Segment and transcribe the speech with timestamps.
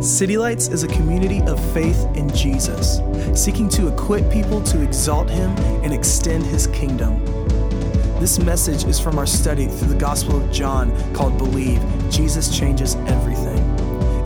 [0.00, 3.00] City Lights is a community of faith in Jesus,
[3.34, 5.50] seeking to equip people to exalt Him
[5.82, 7.24] and extend His kingdom.
[8.20, 11.80] This message is from our study through the Gospel of John called Believe
[12.10, 13.56] Jesus Changes Everything.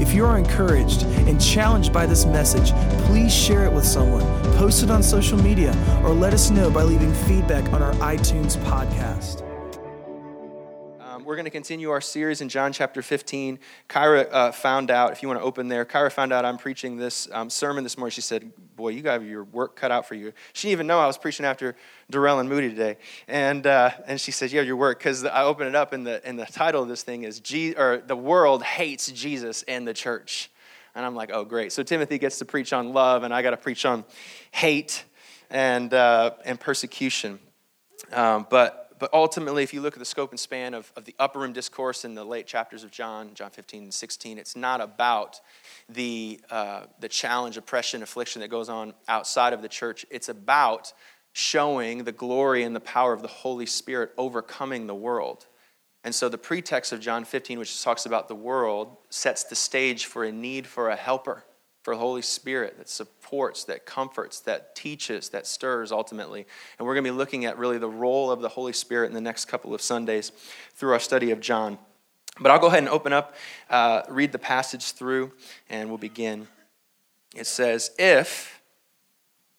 [0.00, 2.72] If you are encouraged and challenged by this message,
[3.06, 4.22] please share it with someone,
[4.56, 8.56] post it on social media, or let us know by leaving feedback on our iTunes
[8.64, 9.09] podcast.
[11.40, 13.60] Going to continue our series in John chapter 15.
[13.88, 16.98] Kyra uh, found out, if you want to open there, Kyra found out I'm preaching
[16.98, 18.10] this um, sermon this morning.
[18.10, 20.34] She said, Boy, you got your work cut out for you.
[20.52, 21.76] She didn't even know I was preaching after
[22.10, 22.98] Darrell and Moody today.
[23.26, 26.20] And, uh, and she said, Yeah, your work, because I opened it up, and the,
[26.26, 29.94] and the title of this thing is Je- or The World Hates Jesus and the
[29.94, 30.50] Church.
[30.94, 31.72] And I'm like, Oh, great.
[31.72, 34.04] So Timothy gets to preach on love, and I got to preach on
[34.50, 35.04] hate
[35.48, 37.38] and, uh, and persecution.
[38.12, 41.14] Um, but but ultimately, if you look at the scope and span of, of the
[41.18, 44.80] upper room discourse in the late chapters of John, John 15 and 16, it's not
[44.80, 45.40] about
[45.88, 50.06] the, uh, the challenge, oppression, affliction that goes on outside of the church.
[50.10, 50.92] It's about
[51.32, 55.46] showing the glory and the power of the Holy Spirit overcoming the world.
[56.04, 60.06] And so the pretext of John 15, which talks about the world, sets the stage
[60.06, 61.44] for a need for a helper
[61.82, 66.46] for the Holy Spirit that supports, that comforts, that teaches, that stirs ultimately.
[66.78, 69.14] And we're going to be looking at really the role of the Holy Spirit in
[69.14, 70.32] the next couple of Sundays
[70.74, 71.78] through our study of John.
[72.38, 73.34] But I'll go ahead and open up,
[73.68, 75.32] uh, read the passage through,
[75.68, 76.48] and we'll begin.
[77.34, 78.60] It says, If,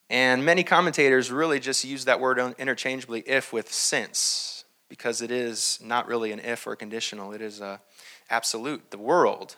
[0.10, 5.80] and many commentators really just use that word interchangeably, if with since, because it is
[5.84, 7.82] not really an if or conditional, it is a
[8.30, 8.92] absolute.
[8.92, 9.56] The world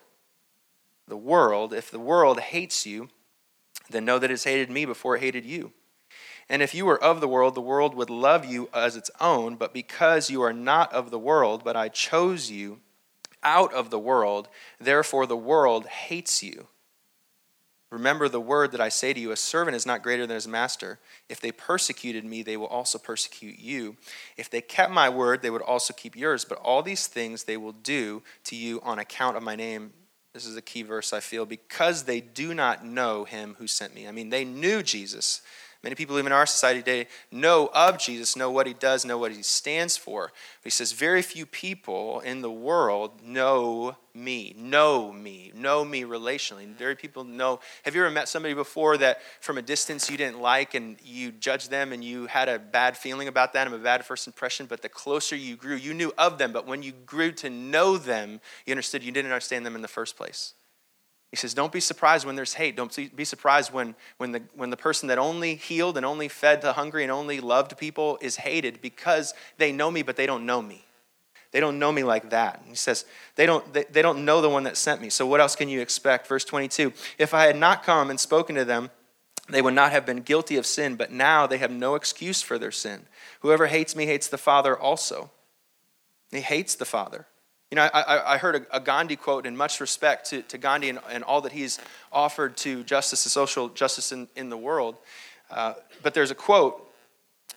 [1.07, 3.09] the world, if the world hates you,
[3.89, 5.71] then know that it's hated me before it hated you.
[6.49, 9.55] And if you were of the world, the world would love you as its own,
[9.55, 12.79] but because you are not of the world, but I chose you
[13.41, 14.47] out of the world,
[14.79, 16.67] therefore the world hates you.
[17.91, 20.47] Remember the word that I say to you a servant is not greater than his
[20.47, 20.99] master.
[21.29, 23.97] If they persecuted me, they will also persecute you.
[24.35, 26.43] If they kept my word, they would also keep yours.
[26.43, 29.93] But all these things they will do to you on account of my name
[30.33, 33.93] this is a key verse, I feel, because they do not know him who sent
[33.93, 34.07] me.
[34.07, 35.41] I mean, they knew Jesus.
[35.83, 39.17] Many people, even in our society today, know of Jesus, know what he does, know
[39.17, 40.27] what he stands for.
[40.27, 46.03] But he says, very few people in the world know me, know me, know me
[46.03, 46.73] relationally.
[46.73, 47.59] Very people know.
[47.83, 51.33] Have you ever met somebody before that from a distance you didn't like and you
[51.33, 54.67] judged them and you had a bad feeling about that and a bad first impression,
[54.67, 57.97] but the closer you grew, you knew of them, but when you grew to know
[57.97, 60.53] them, you understood you didn't understand them in the first place.
[61.33, 62.75] He says, Don't be surprised when there's hate.
[62.75, 66.61] Don't be surprised when, when, the, when the person that only healed and only fed
[66.61, 70.45] the hungry and only loved people is hated because they know me, but they don't
[70.45, 70.85] know me.
[71.49, 72.59] They don't know me like that.
[72.59, 73.05] And he says,
[73.35, 75.09] they don't, they, they don't know the one that sent me.
[75.09, 76.27] So what else can you expect?
[76.27, 78.91] Verse 22 If I had not come and spoken to them,
[79.49, 82.59] they would not have been guilty of sin, but now they have no excuse for
[82.59, 83.07] their sin.
[83.39, 85.31] Whoever hates me hates the Father also.
[86.29, 87.25] He hates the Father.
[87.73, 90.99] You know, I, I heard a, Gandhi quote in much respect to, to Gandhi and,
[91.09, 91.79] and, all that he's
[92.11, 94.95] offered to justice and social justice in, in the world.
[95.49, 95.73] Uh,
[96.03, 96.87] but there's a quote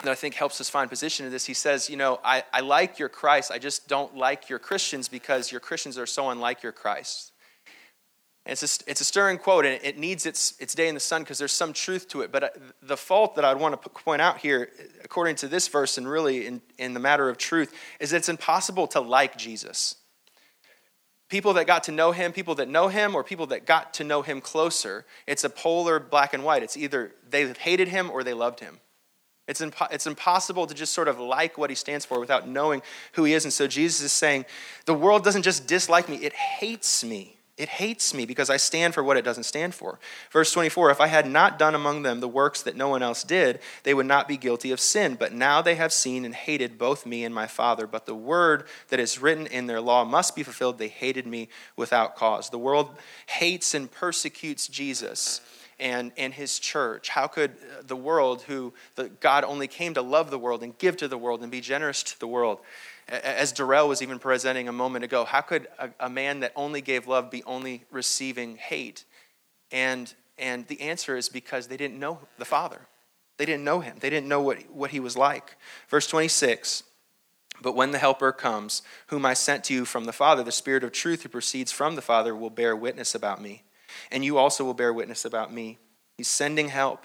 [0.05, 1.45] that I think helps us find position in this.
[1.45, 5.07] He says, You know, I, I like your Christ, I just don't like your Christians
[5.07, 7.33] because your Christians are so unlike your Christ.
[8.47, 11.01] And it's a, it's a stirring quote, and it needs its, its day in the
[11.01, 12.33] sun because there's some truth to it.
[12.33, 12.49] But uh,
[12.81, 14.71] the fault that I'd want to point out here,
[15.05, 18.31] according to this verse, and really in, in the matter of truth, is that it's
[18.31, 19.97] impossible to like Jesus
[21.29, 24.05] people that got to know him, people that know him, or people that got to
[24.05, 25.05] know him closer.
[25.27, 26.63] It's a polar black and white.
[26.63, 28.81] It's either they hated him or they loved him.
[29.49, 32.83] It's, impo- it's impossible to just sort of like what he stands for without knowing
[33.13, 33.45] who he is.
[33.45, 34.45] And so Jesus is saying,
[34.87, 37.36] the world doesn't just dislike me, it hates me.
[37.57, 39.99] It hates me because I stand for what it doesn't stand for.
[40.31, 43.23] Verse 24 If I had not done among them the works that no one else
[43.23, 45.15] did, they would not be guilty of sin.
[45.15, 47.87] But now they have seen and hated both me and my Father.
[47.87, 50.77] But the word that is written in their law must be fulfilled.
[50.77, 52.51] They hated me without cause.
[52.51, 52.95] The world
[53.25, 55.41] hates and persecutes Jesus
[55.79, 57.09] and, and his church.
[57.09, 57.53] How could
[57.87, 61.19] the world, who the, God only came to love the world and give to the
[61.19, 62.61] world and be generous to the world,
[63.09, 66.81] as Darrell was even presenting a moment ago, how could a, a, man that only
[66.81, 69.05] gave love be only receiving hate?
[69.71, 72.81] And, and the answer is because they didn't know the Father.
[73.37, 75.57] They didn't know him, they didn't know what, what he was like.
[75.89, 76.83] Verse 26
[77.63, 80.83] But when the Helper comes, whom I sent to you from the Father, the Spirit
[80.83, 83.63] of truth who proceeds from the Father will bear witness about me.
[84.11, 85.79] And you also will bear witness about me.
[86.17, 87.05] He's sending help.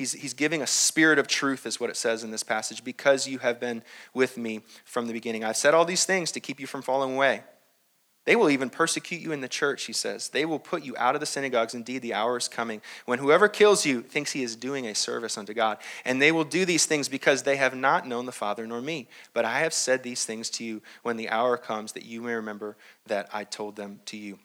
[0.00, 3.28] He's, he's giving a spirit of truth, is what it says in this passage, because
[3.28, 3.82] you have been
[4.14, 5.44] with me from the beginning.
[5.44, 7.42] I've said all these things to keep you from falling away.
[8.24, 10.30] They will even persecute you in the church, he says.
[10.30, 11.74] They will put you out of the synagogues.
[11.74, 15.36] Indeed, the hour is coming when whoever kills you thinks he is doing a service
[15.36, 15.76] unto God.
[16.06, 19.06] And they will do these things because they have not known the Father nor me.
[19.34, 22.32] But I have said these things to you when the hour comes that you may
[22.32, 24.38] remember that I told them to you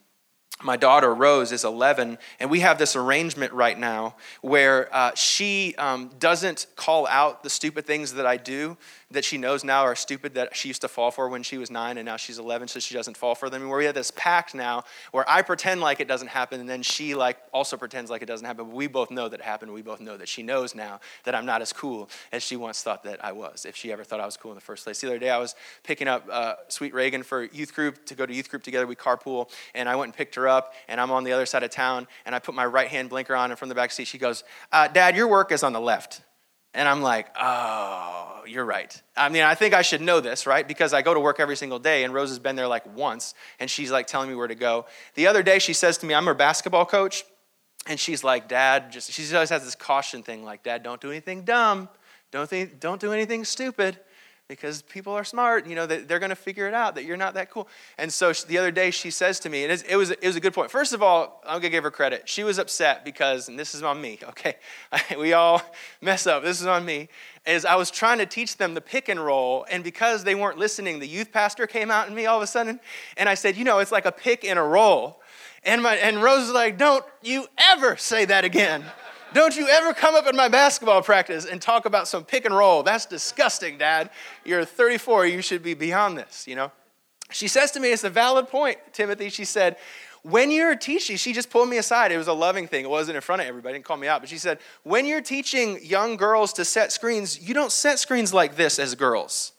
[0.63, 5.75] my daughter Rose is 11, and we have this arrangement right now where uh, she
[5.77, 8.77] um, doesn't call out the stupid things that I do
[9.15, 11.71] that she knows now are stupid that she used to fall for when she was
[11.71, 13.67] nine, and now she's 11, so she doesn't fall for them.
[13.67, 16.81] Where we have this pact now where I pretend like it doesn't happen, and then
[16.81, 18.67] she like also pretends like it doesn't happen.
[18.67, 19.73] But we both know that it happened.
[19.73, 22.83] We both know that she knows now that I'm not as cool as she once
[22.83, 25.01] thought that I was, if she ever thought I was cool in the first place.
[25.01, 28.25] The other day, I was picking up uh, Sweet Reagan for youth group to go
[28.25, 28.85] to youth group together.
[28.85, 31.63] We carpool, and I went and picked her up, and I'm on the other side
[31.63, 34.07] of town, and I put my right hand blinker on, and from the back seat,
[34.07, 36.21] she goes, uh, Dad, your work is on the left.
[36.75, 39.01] And I'm like, oh, you're right.
[39.15, 40.67] I mean, I think I should know this, right?
[40.67, 43.33] Because I go to work every single day, and Rose has been there like once,
[43.59, 44.85] and she's like telling me where to go.
[45.15, 47.23] The other day, she says to me, I'm her basketball coach,
[47.87, 51.09] and she's like, Dad, just, she always has this caution thing, like, Dad, don't do
[51.09, 51.87] anything dumb.
[52.31, 53.97] Don't, think, don't do anything stupid
[54.47, 55.65] because people are smart.
[55.67, 57.67] You know, they're going to figure it out that you're not that cool.
[57.97, 60.39] And so the other day she says to me, and it was, it was a
[60.39, 60.69] good point.
[60.69, 62.29] First of all, I'm going to give her credit.
[62.29, 64.55] She was upset because, and this is on me, okay?
[65.19, 65.61] we all
[66.01, 66.43] mess up.
[66.43, 67.09] This is on me.
[67.45, 70.57] Is I was trying to teach them the pick and roll, and because they weren't
[70.57, 72.79] listening, the youth pastor came out in me all of a sudden,
[73.17, 75.21] and I said, you know, it's like a pick and a roll.
[75.63, 78.83] And, my, and Rose was like, don't you ever say that again.
[79.35, 82.55] Don't you ever come up in my basketball practice and talk about some pick and
[82.55, 82.83] roll.
[82.83, 84.09] That's disgusting, Dad.
[84.45, 85.25] You're 34.
[85.25, 86.71] You should be beyond this, you know?
[87.31, 89.27] She says to me, it's a valid point, Timothy.
[89.27, 89.75] She said,
[90.21, 92.13] when you're teaching, she just pulled me aside.
[92.13, 92.85] It was a loving thing.
[92.85, 93.73] It wasn't in front of everybody.
[93.73, 94.21] Didn't call me out.
[94.21, 98.33] But she said, when you're teaching young girls to set screens, you don't set screens
[98.33, 99.51] like this as girls.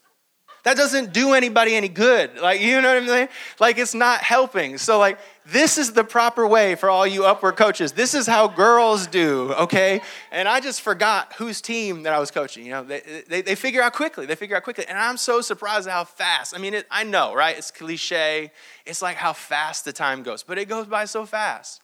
[0.67, 2.41] That doesn't do anybody any good.
[2.41, 3.29] Like, you know what I'm saying?
[3.57, 4.77] Like, it's not helping.
[4.77, 7.93] So, like, this is the proper way for all you upward coaches.
[7.93, 10.01] This is how girls do, okay?
[10.29, 12.65] And I just forgot whose team that I was coaching.
[12.65, 14.25] You know, they, they, they figure out quickly.
[14.25, 14.85] They figure out quickly.
[14.89, 16.53] And I'm so surprised at how fast.
[16.53, 17.57] I mean, it, I know, right?
[17.57, 18.51] It's cliche.
[18.85, 21.81] It's like how fast the time goes, but it goes by so fast.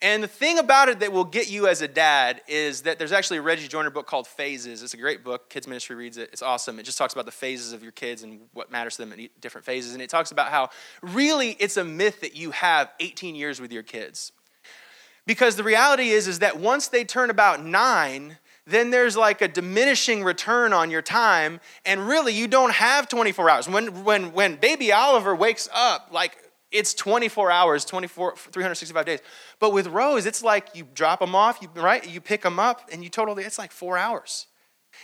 [0.00, 3.10] And the thing about it that will get you as a dad is that there's
[3.10, 4.84] actually a Reggie Joiner book called Phases.
[4.84, 5.50] It's a great book.
[5.50, 6.30] Kids Ministry reads it.
[6.32, 6.78] It's awesome.
[6.78, 9.28] It just talks about the phases of your kids and what matters to them in
[9.40, 9.94] different phases.
[9.94, 10.70] And it talks about how
[11.02, 14.30] really it's a myth that you have 18 years with your kids.
[15.26, 19.48] Because the reality is, is that once they turn about nine, then there's like a
[19.48, 24.56] diminishing return on your time and really you don't have 24 hours when when when
[24.56, 26.36] baby oliver wakes up like
[26.70, 29.20] it's 24 hours, 24, 365 days.
[29.58, 32.06] But with Rose, it's like you drop them off, you, right?
[32.08, 34.46] You pick them up, and you totally, it's like four hours.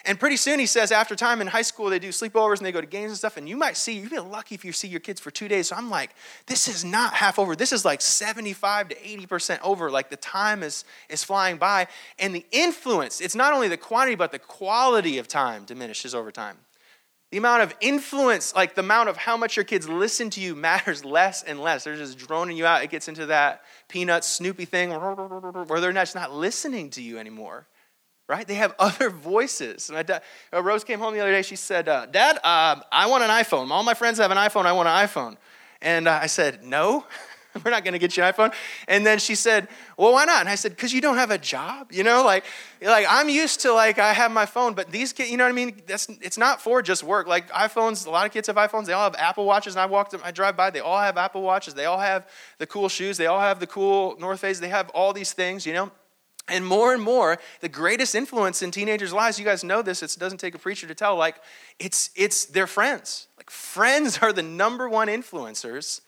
[0.05, 2.73] And pretty soon, he says, after time in high school, they do sleepovers and they
[2.73, 3.37] go to games and stuff.
[3.37, 5.69] And you might see, you feel lucky if you see your kids for two days.
[5.69, 6.15] So I'm like,
[6.47, 7.55] this is not half over.
[7.55, 9.91] This is like 75 to 80% over.
[9.91, 11.87] Like the time is, is flying by.
[12.19, 16.33] And the influence, it's not only the quantity, but the quality of time diminishes over
[16.33, 16.57] time.
[17.35, 20.55] The amount of influence, like the amount of how much your kids listen to you,
[20.55, 21.83] matters less and less.
[21.83, 22.85] They're just droning you out.
[22.85, 27.67] It gets into that peanut Snoopy thing where they're just not listening to you anymore,
[28.29, 28.47] right?
[28.47, 29.91] They have other voices.
[29.91, 30.21] And uh,
[30.63, 31.43] Rose came home the other day.
[31.43, 33.69] She said, uh, Dad, uh, I want an iPhone.
[33.73, 34.65] All my friends have an iPhone.
[34.65, 35.37] I want an iPhone.
[35.83, 37.05] And uh, I said, No.
[37.65, 38.53] We're not going to get you an iPhone.
[38.89, 40.41] And then she said, Well, why not?
[40.41, 41.93] And I said, Because you don't have a job.
[41.93, 42.45] You know, like,
[42.83, 45.51] like I'm used to like I have my phone, but these kids, you know what
[45.51, 45.83] I mean?
[45.87, 47.27] That's it's not for just work.
[47.27, 48.87] Like iPhones, a lot of kids have iPhones.
[48.87, 49.75] They all have Apple watches.
[49.75, 50.71] And I walked, I drive by.
[50.71, 51.75] They all have Apple watches.
[51.75, 53.17] They all have the cool shoes.
[53.17, 54.59] They all have the cool North Face.
[54.59, 55.67] They have all these things.
[55.67, 55.91] You know.
[56.47, 60.15] And more and more, the greatest influence in teenagers' lives, you guys know this, it
[60.19, 61.37] doesn't take a preacher to tell, like,
[61.79, 63.29] it's, it's their friends.
[63.39, 66.03] Like, friends are the number one influencers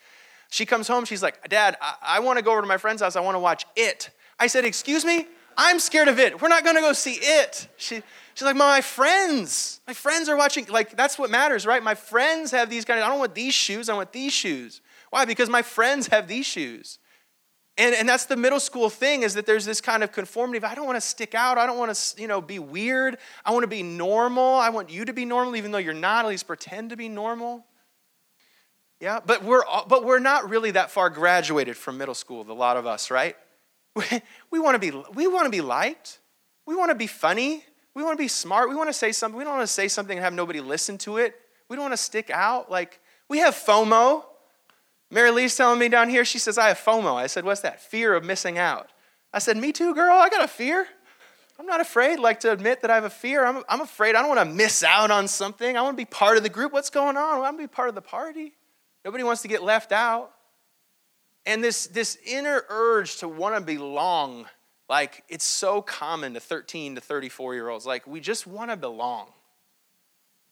[0.56, 3.02] she comes home, she's like, Dad, I, I want to go over to my friend's
[3.02, 3.14] house.
[3.14, 4.08] I want to watch it.
[4.40, 5.26] I said, Excuse me?
[5.58, 6.40] I'm scared of it.
[6.40, 7.68] We're not going to go see it.
[7.76, 8.02] She,
[8.34, 10.64] she's like, My friends, my friends are watching.
[10.66, 11.82] Like, that's what matters, right?
[11.82, 14.80] My friends have these kind of, I don't want these shoes, I want these shoes.
[15.10, 15.26] Why?
[15.26, 16.98] Because my friends have these shoes.
[17.78, 20.64] And, and that's the middle school thing is that there's this kind of conformity of
[20.64, 21.58] I don't want to stick out.
[21.58, 23.18] I don't want to, you know, be weird.
[23.44, 24.54] I want to be normal.
[24.54, 27.10] I want you to be normal, even though you're not, at least pretend to be
[27.10, 27.66] normal.
[29.00, 32.76] Yeah, but we're, but we're not really that far graduated from middle school, a lot
[32.76, 33.36] of us, right?
[33.96, 34.04] We,
[34.50, 36.18] we want to be, we want to be liked.
[36.66, 37.64] We want to be funny.
[37.94, 38.68] We want to be smart.
[38.68, 39.38] We want to say something.
[39.38, 41.34] We don't want to say something and have nobody listen to it.
[41.70, 42.70] We don't want to stick out.
[42.70, 44.24] Like, we have FOMO.
[45.10, 47.14] Mary Lee's telling me down here, she says, I have FOMO.
[47.14, 47.80] I said, What's that?
[47.80, 48.90] Fear of missing out.
[49.32, 50.14] I said, Me too, girl.
[50.14, 50.86] I got a fear.
[51.58, 53.46] I'm not afraid, like, to admit that I have a fear.
[53.46, 55.74] I'm, I'm afraid I don't want to miss out on something.
[55.74, 56.74] I want to be part of the group.
[56.74, 57.36] What's going on?
[57.36, 58.52] I want to be part of the party.
[59.06, 60.32] Nobody wants to get left out.
[61.46, 64.46] And this, this inner urge to want to belong,
[64.88, 67.86] like it's so common to 13 to 34 year olds.
[67.86, 69.28] Like we just want to belong.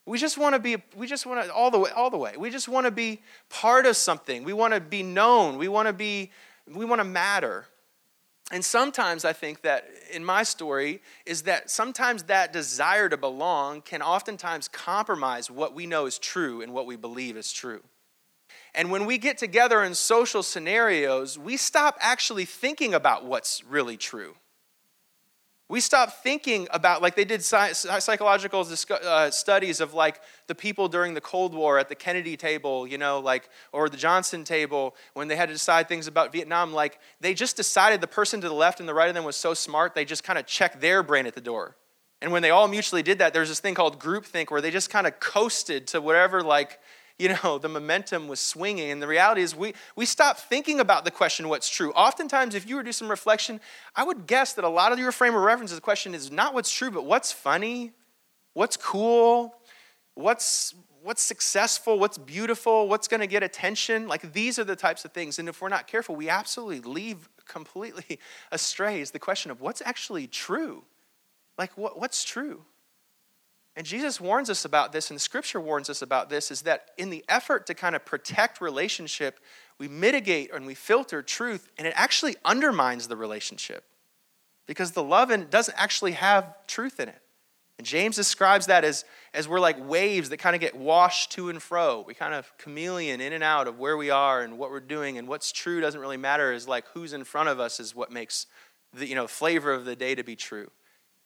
[0.06, 2.34] We just want to be, we just want to, all the way, all the way.
[2.38, 4.44] We just want to be part of something.
[4.44, 5.58] We want to be known.
[5.58, 6.30] We want to be,
[6.72, 7.66] we want to matter.
[8.52, 13.82] And sometimes I think that in my story is that sometimes that desire to belong
[13.82, 17.82] can oftentimes compromise what we know is true and what we believe is true.
[18.74, 23.96] And when we get together in social scenarios, we stop actually thinking about what's really
[23.96, 24.34] true.
[25.68, 31.14] We stop thinking about, like they did psychological uh, studies of like the people during
[31.14, 35.28] the Cold War at the Kennedy table, you know, like, or the Johnson table when
[35.28, 36.74] they had to decide things about Vietnam.
[36.74, 39.36] Like they just decided the person to the left and the right of them was
[39.36, 41.76] so smart, they just kind of checked their brain at the door.
[42.20, 44.90] And when they all mutually did that, there's this thing called groupthink where they just
[44.90, 46.78] kind of coasted to whatever, like,
[47.18, 48.90] you know, the momentum was swinging.
[48.90, 51.92] And the reality is, we, we stop thinking about the question, what's true.
[51.92, 53.60] Oftentimes, if you were to do some reflection,
[53.94, 56.32] I would guess that a lot of your frame of reference is the question is
[56.32, 57.92] not what's true, but what's funny,
[58.54, 59.54] what's cool,
[60.14, 64.08] what's, what's successful, what's beautiful, what's going to get attention.
[64.08, 65.38] Like, these are the types of things.
[65.38, 68.18] And if we're not careful, we absolutely leave completely
[68.52, 70.82] astray is the question of what's actually true.
[71.56, 72.64] Like, what, what's true?
[73.76, 77.10] And Jesus warns us about this, and Scripture warns us about this, is that in
[77.10, 79.40] the effort to kind of protect relationship,
[79.78, 83.84] we mitigate and we filter truth, and it actually undermines the relationship
[84.66, 87.20] because the love in doesn't actually have truth in it.
[87.76, 89.04] And James describes that as,
[89.34, 92.04] as we're like waves that kind of get washed to and fro.
[92.06, 95.18] We kind of chameleon in and out of where we are and what we're doing,
[95.18, 96.52] and what's true doesn't really matter.
[96.52, 98.46] Is like who's in front of us is what makes
[98.92, 100.70] the you know, flavor of the day to be true.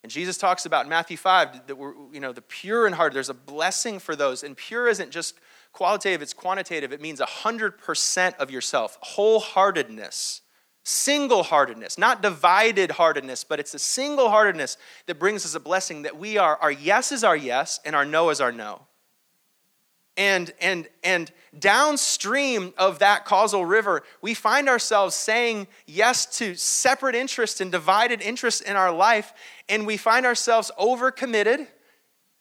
[0.08, 3.12] And Jesus talks about in Matthew 5 that we're, you know, the pure in heart,
[3.12, 4.42] there's a blessing for those.
[4.42, 5.34] And pure isn't just
[5.74, 6.94] qualitative, it's quantitative.
[6.94, 10.40] It means 100% of yourself, wholeheartedness,
[10.82, 16.00] single heartedness, not divided heartedness, but it's a single heartedness that brings us a blessing
[16.00, 18.86] that we are, our yes is our yes and our no is our no.
[20.18, 27.14] And, and, and downstream of that causal river, we find ourselves saying yes to separate
[27.14, 29.32] interests and divided interests in our life,
[29.68, 31.68] and we find ourselves overcommitted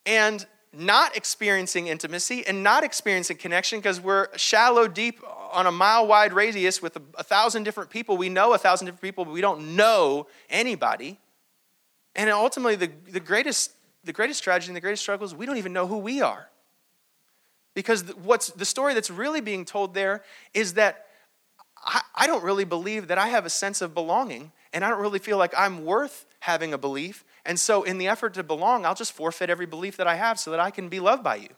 [0.07, 5.19] and not experiencing intimacy and not experiencing connection because we're shallow deep
[5.51, 8.17] on a mile wide radius with a, a, thousand different people.
[8.17, 11.19] We know a thousand different people, but we don't know anybody.
[12.15, 13.71] And ultimately, the, the, greatest,
[14.03, 16.49] the greatest tragedy and the greatest struggle is we don't even know who we are.
[17.77, 20.23] Because what's the story that's really being told there
[20.55, 21.05] is that
[21.85, 24.99] I, I don't really believe that I have a sense of belonging, and I don't
[24.99, 27.23] really feel like I'm worth having a belief.
[27.45, 30.39] And so, in the effort to belong, I'll just forfeit every belief that I have
[30.39, 31.49] so that I can be loved by you.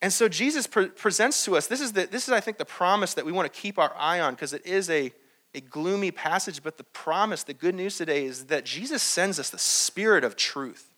[0.00, 2.64] And so Jesus pre- presents to us this is, the, this is, I think, the
[2.64, 5.12] promise that we want to keep our eye on because it is a,
[5.54, 6.62] a gloomy passage.
[6.62, 10.36] But the promise, the good news today is that Jesus sends us the spirit of
[10.36, 10.89] truth.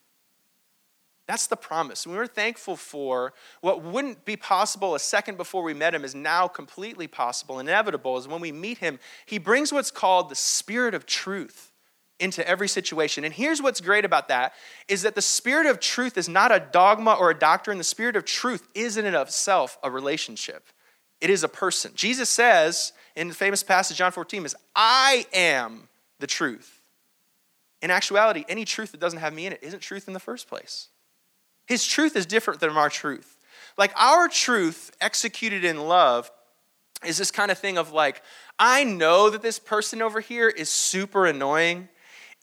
[1.29, 2.07] That's the promise.
[2.07, 6.15] We are thankful for what wouldn't be possible a second before we met him is
[6.15, 10.95] now completely possible, inevitable, is when we meet him, he brings what's called the spirit
[10.95, 11.73] of truth
[12.19, 13.25] into every situation.
[13.25, 14.55] And here's what's great about that
[14.89, 17.79] is that the spirit of truth is not a dogma or a doctrine.
[17.79, 20.69] The spirit of truth is in and of itself a relationship.
[21.21, 21.93] It is a person.
[21.95, 25.89] Jesus says in the famous passage John 14 is I am
[26.19, 26.81] the truth.
[27.81, 30.49] In actuality, any truth that doesn't have me in it isn't truth in the first
[30.49, 30.89] place.
[31.67, 33.37] His truth is different than our truth.
[33.79, 36.31] Like our truth executed in love
[37.05, 38.23] is this kind of thing of like,
[38.59, 41.89] I know that this person over here is super annoying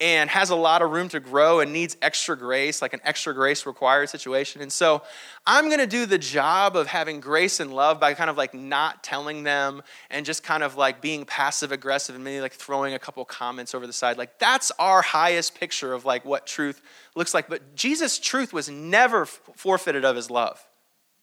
[0.02, 3.34] and has a lot of room to grow and needs extra grace, like an extra
[3.34, 4.62] grace required situation.
[4.62, 5.02] And so
[5.46, 8.54] I'm going to do the job of having grace and love by kind of like
[8.54, 12.94] not telling them and just kind of like being passive aggressive and maybe like throwing
[12.94, 14.18] a couple comments over the side.
[14.18, 16.82] Like that's our highest picture of like what truth
[17.16, 17.50] looks like.
[17.50, 20.66] But Jesus' truth was never forfeited of his love.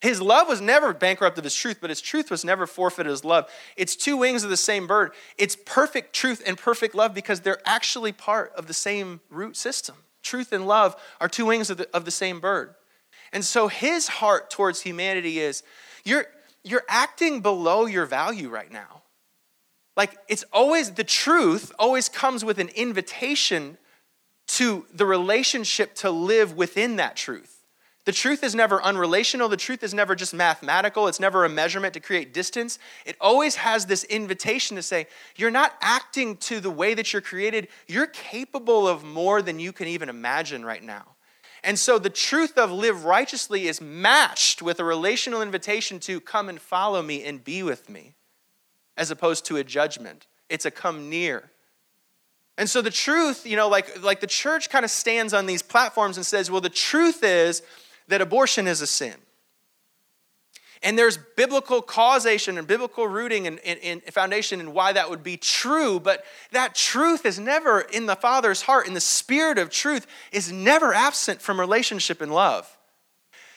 [0.02, 3.24] His love was never bankrupt of his truth, but his truth was never forfeited his
[3.24, 3.50] love.
[3.76, 5.12] It's two wings of the same bird.
[5.38, 9.96] It's perfect truth and perfect love because they're actually part of the same root system.
[10.22, 12.74] Truth and love are two wings of the, of the same bird.
[13.32, 15.62] And so his heart towards humanity is
[16.04, 16.26] you're,
[16.62, 19.02] you're acting below your value right now.
[19.96, 23.78] Like it's always, the truth always comes with an invitation
[24.48, 27.55] to the relationship to live within that truth.
[28.06, 29.50] The truth is never unrelational.
[29.50, 31.08] The truth is never just mathematical.
[31.08, 32.78] It's never a measurement to create distance.
[33.04, 37.20] It always has this invitation to say, you're not acting to the way that you're
[37.20, 37.68] created.
[37.86, 41.16] You're capable of more than you can even imagine right now.
[41.64, 46.48] And so the truth of live righteously is matched with a relational invitation to come
[46.48, 48.14] and follow me and be with me.
[48.96, 50.26] as opposed to a judgment.
[50.48, 51.50] It's a come near.
[52.58, 55.62] And so the truth, you know, like, like the church kind of stands on these
[55.62, 57.62] platforms and says, well, the truth is
[58.08, 59.14] that abortion is a sin.
[60.82, 65.22] And there's biblical causation and biblical rooting and, and, and, foundation in why that would
[65.22, 69.70] be true, but that truth is never in the Father's heart, and the spirit of
[69.70, 72.76] truth is never absent from relationship and love.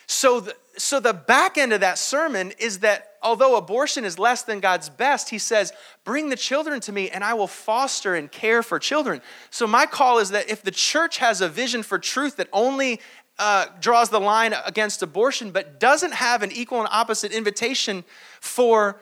[0.06, 4.42] So the, so the back end of that sermon is that although abortion is less
[4.42, 5.72] than God's best, he says,
[6.04, 9.20] Bring the children to me and I will foster and care for children.
[9.50, 13.00] So my call is that if the church has a vision for truth that only
[13.40, 18.04] uh, draws the line against abortion, but doesn't have an equal and opposite invitation
[18.40, 19.00] for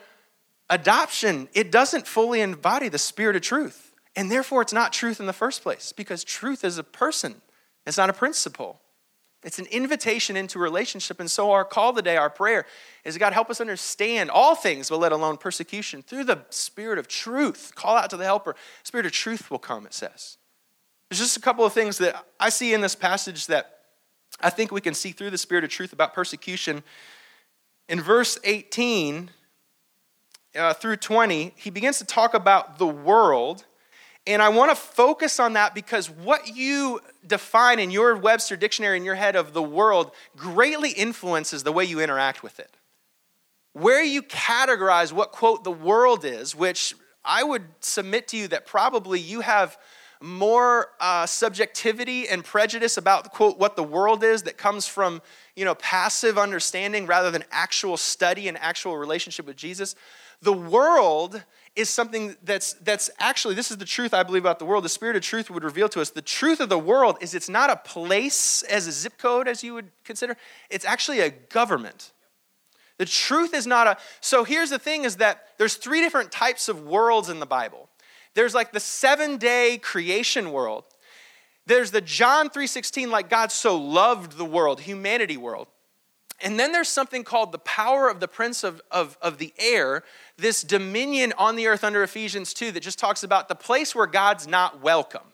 [0.71, 3.93] adoption, it doesn't fully embody the spirit of truth.
[4.15, 7.43] And therefore, it's not truth in the first place because truth is a person,
[7.87, 8.81] it's not a principle.
[9.45, 11.21] It's an invitation into relationship.
[11.21, 12.67] And so, our call today, our prayer,
[13.05, 17.07] is God help us understand all things, but let alone persecution, through the spirit of
[17.07, 17.73] truth.
[17.77, 18.57] Call out to the helper.
[18.83, 20.39] Spirit of truth will come, it says.
[21.09, 23.78] There's just a couple of things that I see in this passage that
[24.41, 26.83] I think we can see through the spirit of truth about persecution.
[27.89, 29.31] In verse 18
[30.57, 33.65] uh, through 20, he begins to talk about the world.
[34.27, 38.97] And I want to focus on that because what you define in your Webster dictionary
[38.97, 42.77] in your head of the world greatly influences the way you interact with it.
[43.73, 48.67] Where you categorize what, quote, the world is, which I would submit to you that
[48.67, 49.79] probably you have
[50.21, 55.23] more uh, subjectivity and prejudice about quote what the world is that comes from
[55.55, 59.95] you know passive understanding rather than actual study and actual relationship with jesus.
[60.41, 61.43] The world
[61.77, 64.85] is something that's that's actually this is the truth i believe about the world.
[64.85, 66.11] The spirit of truth would reveal to us.
[66.11, 69.63] The truth of the world is it's not a place as a zip code as
[69.63, 70.37] you would consider.
[70.71, 72.13] It's actually a government.
[72.99, 76.69] The truth is not a so here's the thing is that there's three different types
[76.69, 77.88] of worlds in the bible
[78.39, 80.85] there's like the seven day creation world.
[81.67, 85.67] There's the John 3:16 like God so loved the world, humanity world.
[86.41, 90.05] And then there's something called the power of the prince of, of, of the air,
[90.37, 94.07] this dominion on the earth under Ephesians 2 that just talks about the place where
[94.07, 95.33] God's not welcome.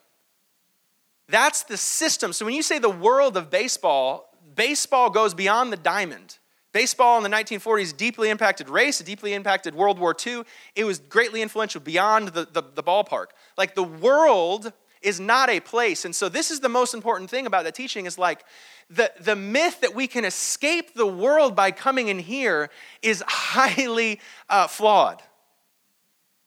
[1.28, 2.32] That's the system.
[2.32, 6.38] So when you say the world of baseball, baseball goes beyond the diamond.
[6.74, 10.42] Baseball in the 1940s deeply impacted race, deeply impacted World War II.
[10.74, 13.26] It was greatly influential beyond the, the, the, ballpark.
[13.56, 16.04] Like the world is not a place.
[16.04, 18.44] And so this is the most important thing about the teaching is like
[18.90, 22.70] the, the myth that we can escape the world by coming in here
[23.02, 25.22] is highly uh, flawed.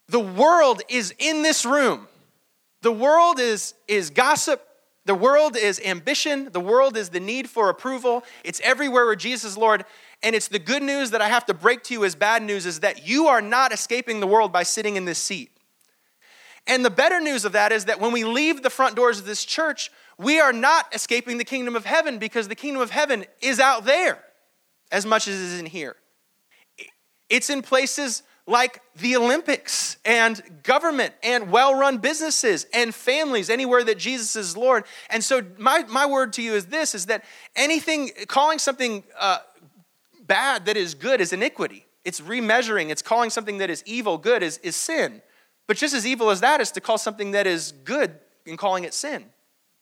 [0.09, 2.09] The world is in this room.
[2.81, 4.61] The world is, is gossip,
[5.07, 6.49] the world is ambition.
[6.51, 8.25] The world is the need for approval.
[8.43, 9.85] It's everywhere where Jesus Lord.
[10.23, 12.65] And it's the good news that I have to break to you as bad news
[12.65, 15.51] is that you are not escaping the world by sitting in this seat.
[16.65, 19.25] And the better news of that is that when we leave the front doors of
[19.25, 23.25] this church, we are not escaping the kingdom of heaven because the kingdom of heaven
[23.41, 24.23] is out there
[24.91, 25.95] as much as it is in here.
[27.29, 33.83] It's in places like the Olympics and government and well run businesses and families, anywhere
[33.83, 34.85] that Jesus is Lord.
[35.09, 37.25] And so, my, my word to you is this is that
[37.55, 39.39] anything, calling something uh,
[40.27, 41.85] bad that is good is iniquity.
[42.03, 45.21] It's remeasuring, it's calling something that is evil good is, is sin.
[45.67, 48.85] But just as evil as that is to call something that is good and calling
[48.85, 49.25] it sin,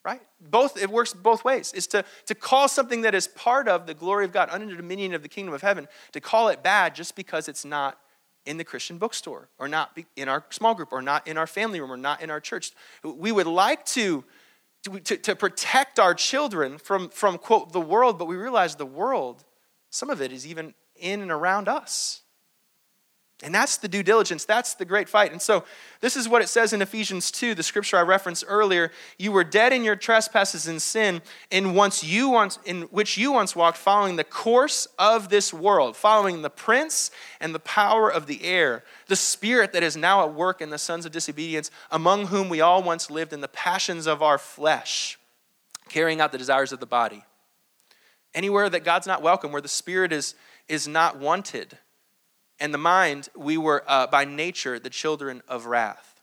[0.03, 0.21] right?
[0.41, 1.71] Both, it works both ways.
[1.73, 4.75] Is to, to call something that is part of the glory of God, under the
[4.75, 7.99] dominion of the kingdom of heaven, to call it bad just because it's not
[8.45, 11.79] in the Christian bookstore, or not in our small group, or not in our family
[11.79, 12.71] room, or not in our church.
[13.03, 14.23] We would like to,
[14.83, 19.43] to, to, protect our children from, from, quote, the world, but we realize the world,
[19.95, 22.21] some of it is even in and around us.
[23.43, 24.43] And that's the due diligence.
[24.45, 25.31] That's the great fight.
[25.31, 25.65] And so,
[25.99, 28.91] this is what it says in Ephesians 2, the scripture I referenced earlier.
[29.17, 33.33] You were dead in your trespasses and sin, in, once you once, in which you
[33.33, 38.25] once walked, following the course of this world, following the prince and the power of
[38.25, 42.27] the air, the spirit that is now at work in the sons of disobedience, among
[42.27, 45.19] whom we all once lived in the passions of our flesh,
[45.89, 47.23] carrying out the desires of the body.
[48.35, 50.35] Anywhere that God's not welcome, where the spirit is,
[50.67, 51.79] is not wanted
[52.59, 56.21] and the mind, we were uh, by nature the children of wrath.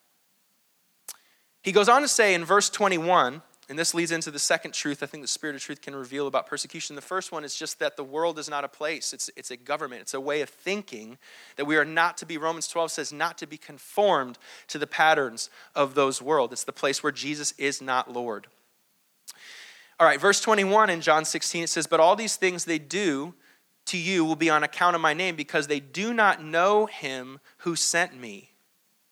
[1.62, 5.02] He goes on to say in verse 21, and this leads into the second truth
[5.02, 6.96] I think the Spirit of truth can reveal about persecution.
[6.96, 9.56] The first one is just that the world is not a place, it's, it's a
[9.56, 11.18] government, it's a way of thinking
[11.56, 14.86] that we are not to be, Romans 12 says, not to be conformed to the
[14.86, 16.52] patterns of those world.
[16.52, 18.46] It's the place where Jesus is not Lord.
[20.02, 23.34] All right, verse 21 in John 16, it says, But all these things they do
[23.84, 27.38] to you will be on account of my name because they do not know him
[27.58, 28.50] who sent me.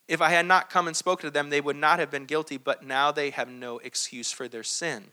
[0.09, 2.57] If I had not come and spoken to them, they would not have been guilty,
[2.57, 5.05] but now they have no excuse for their sin.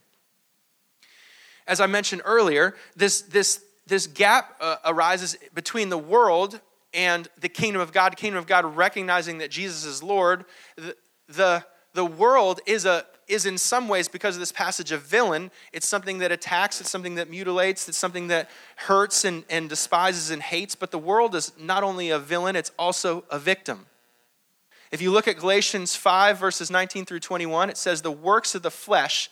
[1.64, 6.60] As I mentioned earlier, this, this, this gap uh, arises between the world
[6.92, 10.44] and the kingdom of God, the kingdom of God recognizing that Jesus is Lord.
[10.74, 10.96] The,
[11.28, 11.64] the,
[11.94, 15.50] the world is, a, is in some ways, because of this passage, a villain.
[15.72, 20.30] It's something that attacks, it's something that mutilates, it's something that hurts and, and despises
[20.30, 20.74] and hates.
[20.74, 23.86] But the world is not only a villain, it's also a victim.
[24.90, 28.62] If you look at Galatians 5, verses 19 through 21, it says, The works of
[28.62, 29.30] the flesh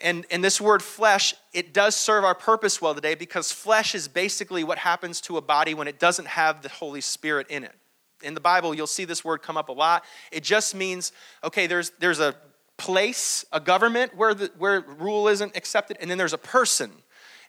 [0.00, 4.08] and, and this word flesh, it does serve our purpose well today because flesh is
[4.08, 7.74] basically what happens to a body when it doesn't have the Holy Spirit in it.
[8.22, 10.04] In the Bible, you'll see this word come up a lot.
[10.30, 11.12] It just means,
[11.44, 12.34] okay, there's, there's a
[12.80, 16.90] place, a government where, the, where rule isn't accepted, and then there's a person.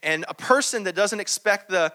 [0.03, 1.93] And a person that doesn't expect the,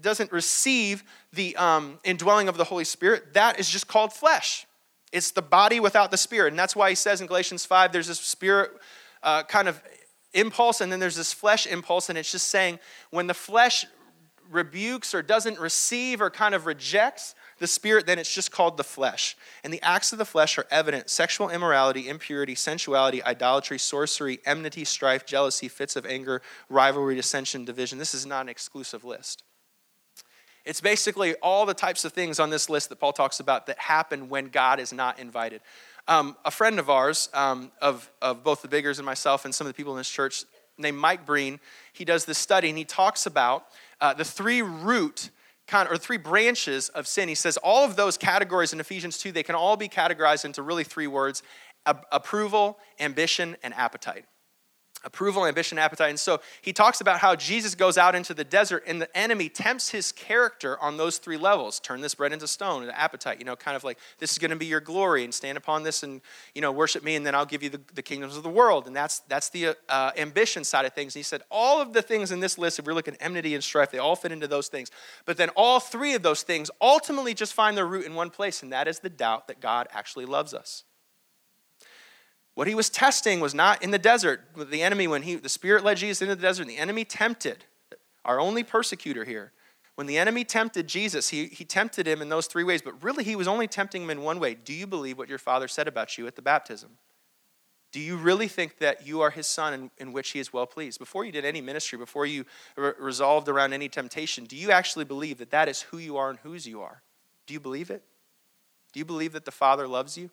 [0.00, 4.66] doesn't receive the um, indwelling of the Holy Spirit, that is just called flesh.
[5.12, 6.52] It's the body without the spirit.
[6.52, 8.70] And that's why he says in Galatians 5 there's this spirit
[9.22, 9.82] uh, kind of
[10.32, 12.78] impulse, and then there's this flesh impulse, and it's just saying
[13.10, 13.84] when the flesh
[14.50, 18.84] rebukes or doesn't receive or kind of rejects the spirit, then it's just called the
[18.84, 19.38] flesh.
[19.64, 24.84] And the acts of the flesh are evident sexual immorality, impurity, sensuality, idolatry, sorcery, enmity,
[24.84, 27.96] strife, jealousy, fits of anger, rivalry, dissension, division.
[27.96, 29.44] This is not an exclusive list.
[30.66, 33.78] It's basically all the types of things on this list that Paul talks about that
[33.78, 35.62] happen when God is not invited.
[36.06, 39.66] Um, a friend of ours, um, of, of both the Biggers and myself, and some
[39.66, 40.44] of the people in this church,
[40.76, 41.60] named Mike Breen,
[41.94, 43.68] he does this study and he talks about
[44.02, 45.30] uh, the three root
[45.66, 47.28] kind or three branches of sin.
[47.28, 50.62] He says all of those categories in Ephesians 2, they can all be categorized into
[50.62, 51.42] really three words
[51.86, 54.24] approval, ambition, and appetite
[55.04, 56.10] approval, ambition, appetite.
[56.10, 59.48] And so he talks about how Jesus goes out into the desert and the enemy
[59.48, 61.80] tempts his character on those three levels.
[61.80, 64.50] Turn this bread into stone, the appetite, you know, kind of like this is going
[64.50, 66.20] to be your glory and stand upon this and,
[66.54, 68.86] you know, worship me and then I'll give you the, the kingdoms of the world.
[68.86, 71.14] And that's, that's the uh, ambition side of things.
[71.14, 73.54] And he said all of the things in this list, if we're looking at enmity
[73.54, 74.90] and strife, they all fit into those things.
[75.24, 78.62] But then all three of those things ultimately just find their root in one place,
[78.62, 80.84] and that is the doubt that God actually loves us.
[82.54, 85.48] What he was testing was not in the desert with the enemy when he, the
[85.48, 86.62] Spirit led Jesus into the desert.
[86.62, 87.64] and The enemy tempted,
[88.24, 89.52] our only persecutor here.
[89.96, 93.24] When the enemy tempted Jesus, he, he tempted him in those three ways, but really
[93.24, 94.54] he was only tempting him in one way.
[94.54, 96.90] Do you believe what your father said about you at the baptism?
[97.92, 100.66] Do you really think that you are his son in, in which he is well
[100.66, 100.98] pleased?
[100.98, 102.44] Before you did any ministry, before you
[102.76, 106.28] re- resolved around any temptation, do you actually believe that that is who you are
[106.28, 107.02] and whose you are?
[107.46, 108.02] Do you believe it?
[108.92, 110.30] Do you believe that the Father loves you?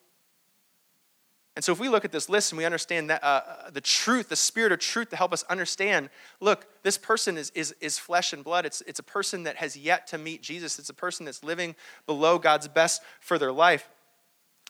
[1.56, 4.30] And so, if we look at this list and we understand that, uh, the truth,
[4.30, 6.10] the spirit of truth to help us understand
[6.40, 8.66] look, this person is, is, is flesh and blood.
[8.66, 11.76] It's, it's a person that has yet to meet Jesus, it's a person that's living
[12.06, 13.90] below God's best for their life.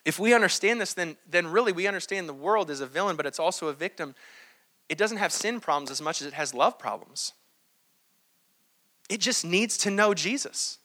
[0.04, 3.28] If we understand this, then, then really we understand the world is a villain, but
[3.28, 4.15] it's also a victim.
[4.89, 7.34] It doesn't have sin problems as much as it has love problems.
[9.10, 10.80] It just needs to know Jesus.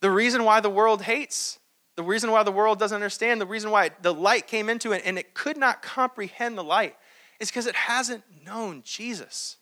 [0.00, 1.58] The reason why the world hates
[1.98, 5.02] the reason why the world doesn't understand, the reason why the light came into it
[5.04, 6.94] and it could not comprehend the light
[7.40, 9.56] is because it hasn't known Jesus.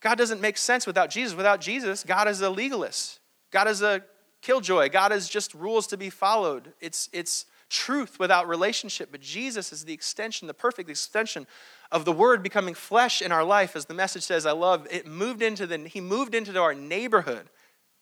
[0.00, 1.36] God doesn't make sense without Jesus.
[1.36, 3.20] Without Jesus, God is a legalist.
[3.52, 4.02] God is a
[4.42, 4.88] killjoy.
[4.88, 6.72] God is just rules to be followed.
[6.80, 9.10] It's, it's truth without relationship.
[9.12, 11.46] But Jesus is the extension, the perfect extension
[11.92, 13.76] of the word becoming flesh in our life.
[13.76, 17.50] As the message says, I love it moved into the he moved into our neighborhood.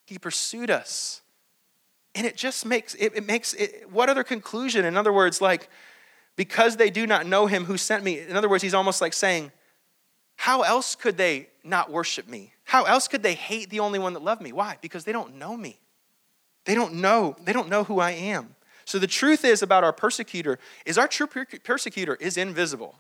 [0.07, 1.21] He pursued us.
[2.15, 4.85] And it just makes, it, it makes, it, what other conclusion?
[4.85, 5.69] In other words, like,
[6.37, 8.21] because they do not know him who sent me.
[8.21, 9.53] In other words, he's almost like saying,
[10.37, 12.53] how else could they not worship me?
[12.65, 14.53] How else could they hate the only one that loved me?
[14.53, 14.79] Why?
[14.81, 15.81] Because they don't know me.
[16.65, 18.55] They don't know, they don't know who I am.
[18.85, 22.97] So the truth is about our persecutor is our true persecutor is invisible.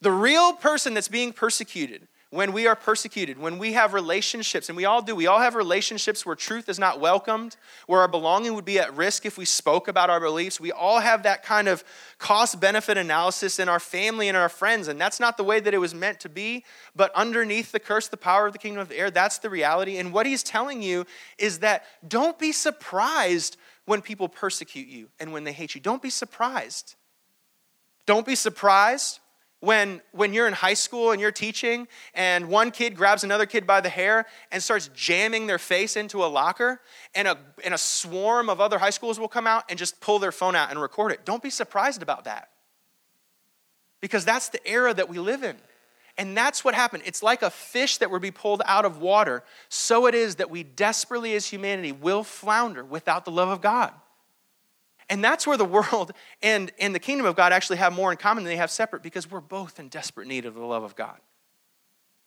[0.00, 4.74] The real person that's being persecuted when we are persecuted, when we have relationships, and
[4.74, 8.54] we all do, we all have relationships where truth is not welcomed, where our belonging
[8.54, 10.58] would be at risk if we spoke about our beliefs.
[10.58, 11.84] We all have that kind of
[12.16, 15.74] cost benefit analysis in our family and our friends, and that's not the way that
[15.74, 16.64] it was meant to be.
[16.96, 19.98] But underneath the curse, the power of the kingdom of the air, that's the reality.
[19.98, 21.04] And what he's telling you
[21.36, 25.82] is that don't be surprised when people persecute you and when they hate you.
[25.82, 26.94] Don't be surprised.
[28.06, 29.20] Don't be surprised
[29.62, 33.64] when, when you're in high school and you're teaching and one kid grabs another kid
[33.64, 36.80] by the hair and starts jamming their face into a locker
[37.14, 40.18] and a, and a swarm of other high schools will come out and just pull
[40.18, 41.24] their phone out and record it.
[41.24, 42.48] Don't be surprised about that
[44.00, 45.56] because that's the era that we live in.
[46.18, 47.04] And that's what happened.
[47.06, 49.44] It's like a fish that would be pulled out of water.
[49.68, 53.92] So it is that we desperately, as humanity, will flounder without the love of God.
[55.08, 56.12] And that's where the world
[56.42, 59.02] and, and the kingdom of God actually have more in common than they have separate
[59.02, 61.18] because we're both in desperate need of the love of God.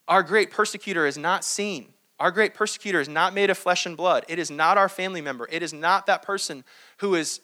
[0.07, 1.93] Our great persecutor is not seen.
[2.19, 4.23] Our great persecutor is not made of flesh and blood.
[4.27, 5.47] It is not our family member.
[5.51, 6.63] It is not that person
[6.97, 7.41] who is,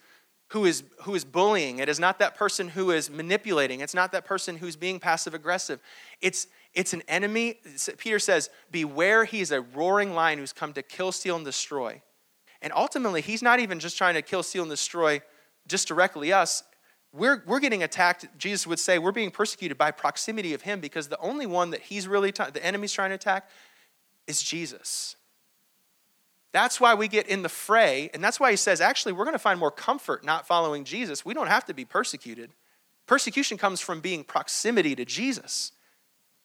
[0.50, 1.80] who is, who is bullying.
[1.80, 3.82] It is not that person who is manipulating.
[3.82, 5.82] It's not that person who's being passive aggressive.
[6.22, 7.60] It's, it's an enemy.
[7.98, 12.02] Peter says, Beware, he's a roaring lion who's come to kill, steal, and destroy.
[12.62, 15.22] And ultimately, he's not even just trying to kill, steal, and destroy
[15.68, 16.64] just directly us.
[17.14, 21.10] We're, we're getting attacked, Jesus would say, we're being persecuted by proximity of him because
[21.10, 23.50] the only one that he's really, the enemy's trying to attack
[24.28, 25.16] is Jesus.
[26.54, 29.36] That's why we get in the fray, and that's why he says, actually, we're going
[29.36, 31.26] to find more comfort not following Jesus.
[31.26, 32.52] We don't have to be persecuted.
[33.08, 35.72] Persecution comes from being proximity to Jesus.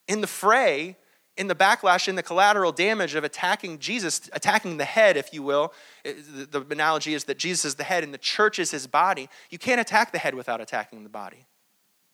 [0.08, 0.96] In the fray,
[1.36, 5.42] in the backlash, in the collateral damage of attacking Jesus, attacking the head, if you
[5.42, 5.72] will.
[6.04, 9.28] The analogy is that Jesus is the head and the church is his body.
[9.50, 11.46] You can't attack the head without attacking the body.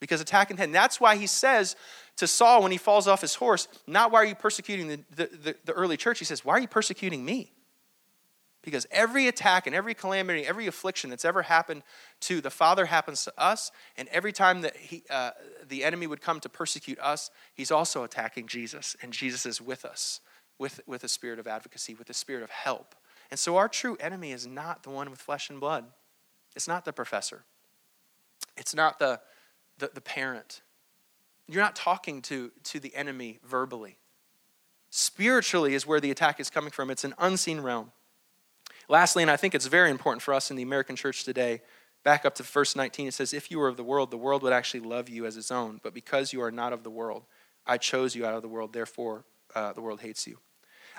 [0.00, 1.76] Because attacking the head, that's why he says
[2.16, 5.26] to Saul when he falls off his horse, not why are you persecuting the, the,
[5.37, 6.18] the, the early church?
[6.18, 7.52] He says, why are you persecuting me?
[8.62, 11.83] Because every attack and every calamity, every affliction that's ever happened
[12.20, 13.72] to the Father happens to us.
[13.96, 15.33] And every time that he, uh,
[15.68, 18.96] the enemy would come to persecute us, he's also attacking Jesus.
[19.03, 20.20] And Jesus is with us
[20.62, 22.94] with, with a spirit of advocacy, with a spirit of help.
[23.31, 25.85] And so our true enemy is not the one with flesh and blood,
[26.55, 27.44] it's not the professor,
[28.57, 29.20] it's not the,
[29.79, 30.62] the, the parent.
[31.48, 33.98] You're not talking to, to the enemy verbally.
[34.90, 37.90] Spiritually is where the attack is coming from, it's an unseen realm.
[38.92, 41.62] Lastly, and I think it's very important for us in the American church today,
[42.05, 44.42] back up to verse 19, it says, If you were of the world, the world
[44.42, 45.81] would actually love you as its own.
[45.83, 47.24] But because you are not of the world,
[47.66, 49.24] I chose you out of the world, therefore
[49.55, 50.40] uh, the world hates you.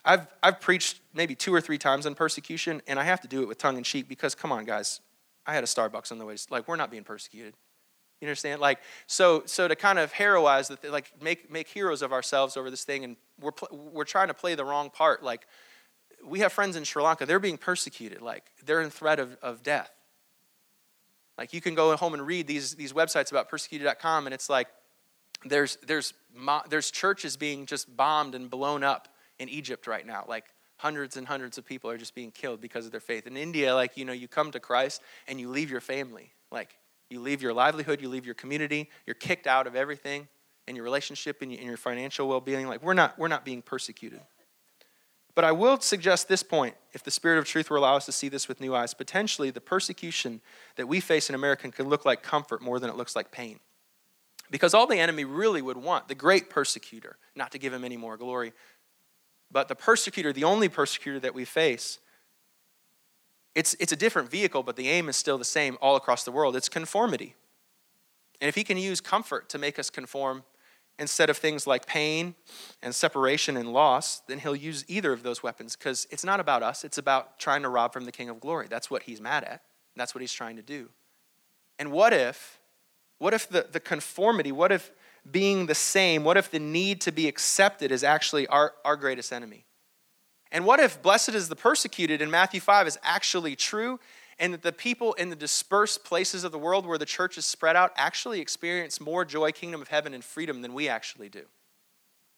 [0.04, 3.44] I've, I've preached maybe two or three times on persecution, and I have to do
[3.44, 5.00] it with tongue in cheek because, come on, guys,
[5.46, 6.36] I had a Starbucks on the way.
[6.50, 7.54] Like, we're not being persecuted.
[8.22, 8.60] You understand?
[8.60, 12.72] Like, so, so to kind of heroize, the, like, make, make heroes of ourselves over
[12.72, 15.22] this thing, and we're, we're trying to play the wrong part.
[15.22, 15.46] Like,
[16.26, 18.22] we have friends in Sri Lanka, they're being persecuted.
[18.22, 19.92] Like, they're in threat of, of death.
[21.38, 24.68] Like, you can go home and read these, these websites about persecuted.com, and it's like
[25.46, 26.14] there's, there's,
[26.70, 29.08] there's churches being just bombed and blown up
[29.40, 30.26] in Egypt right now.
[30.28, 30.46] Like,
[30.78, 33.26] hundreds and hundreds of people are just being killed because of their faith.
[33.26, 36.32] In India, like, you know, you come to Christ and you leave your family.
[36.52, 36.78] Like,
[37.10, 40.28] you leave your livelihood, you leave your community, you're kicked out of everything
[40.68, 42.68] and your relationship and your financial well-being.
[42.68, 44.22] Like, we're not, we're not being persecuted.
[45.36, 48.12] But I will suggest this point if the Spirit of truth will allow us to
[48.12, 48.94] see this with new eyes.
[48.94, 50.42] Potentially, the persecution
[50.76, 53.60] that we face in America can look like comfort more than it looks like pain.
[54.52, 57.98] Because all the enemy really would want, the great persecutor, not to give him any
[57.98, 58.54] more glory,
[59.50, 62.00] but the persecutor, the only persecutor that we face,
[63.56, 66.32] it's, it's a different vehicle, but the aim is still the same all across the
[66.32, 66.56] world.
[66.56, 67.36] It's conformity.
[68.42, 70.44] And if he can use comfort to make us conform
[71.00, 72.36] instead of things like pain
[72.82, 76.64] and separation and loss, then he'll use either of those weapons because it's not about
[76.64, 76.84] us.
[76.84, 78.68] It's about trying to rob from the King of Glory.
[78.70, 79.62] That's what he's mad at.
[79.96, 80.90] That's what he's trying to do.
[81.80, 82.60] And what if,
[83.18, 84.92] what if the, the conformity, what if
[85.30, 89.34] being the same, what if the need to be accepted is actually our, our greatest
[89.34, 89.66] enemy?
[90.52, 94.00] And what if blessed is the persecuted in Matthew 5 is actually true
[94.44, 97.46] and that the people in the dispersed places of the world where the church is
[97.46, 101.46] spread out actually experience more joy, kingdom of heaven, and freedom than we actually do.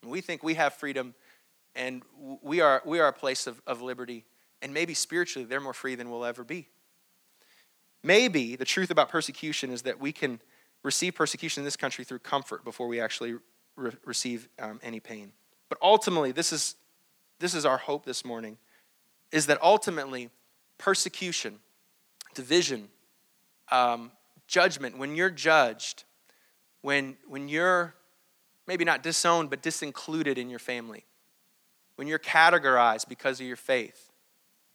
[0.03, 1.15] And we think we have freedom
[1.73, 2.03] and
[2.43, 4.23] we are, we are a place of, of liberty,
[4.61, 6.67] and maybe spiritually they're more free than we'll ever be.
[8.03, 10.39] Maybe the truth about persecution is that we can
[10.83, 13.33] receive persecution in this country through comfort before we actually
[13.75, 15.31] re- receive um, any pain.
[15.69, 16.75] But ultimately, this is,
[17.39, 18.59] this is our hope this morning,
[19.31, 20.29] is that ultimately
[20.77, 21.61] persecution
[22.35, 22.89] division,
[23.71, 24.11] um,
[24.47, 26.03] judgment, when you're judged,
[26.81, 27.95] when, when you're
[28.67, 31.05] maybe not disowned, but disincluded in your family,
[31.95, 34.11] when you're categorized because of your faith,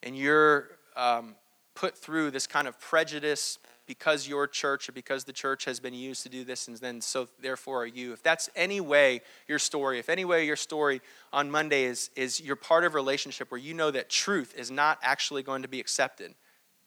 [0.02, 1.34] and you're um,
[1.74, 5.94] put through this kind of prejudice because your church or because the church has been
[5.94, 8.12] used to do this, and then so therefore are you.
[8.12, 11.00] If that's any way your story, if any way your story
[11.32, 14.70] on Monday is, is you're part of a relationship where you know that truth is
[14.70, 16.34] not actually going to be accepted,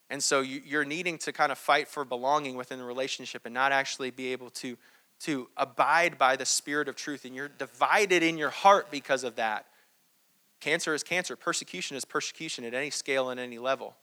[0.10, 3.72] and so you're needing to kind of fight for belonging within the relationship and not
[3.72, 4.78] actually be able to,
[5.22, 7.26] to abide by the spirit of truth.
[7.26, 9.66] And you're divided in your heart because of that.
[10.60, 13.96] Cancer is cancer, persecution is persecution at any scale and any level.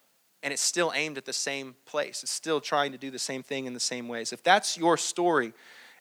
[0.43, 2.23] And it's still aimed at the same place.
[2.23, 4.33] It's still trying to do the same thing in the same ways.
[4.33, 5.53] If that's your story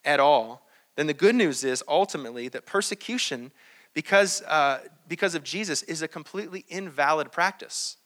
[0.04, 3.52] at all, then the good news is ultimately that persecution,
[3.94, 7.98] because, uh, because of Jesus, is a completely invalid practice.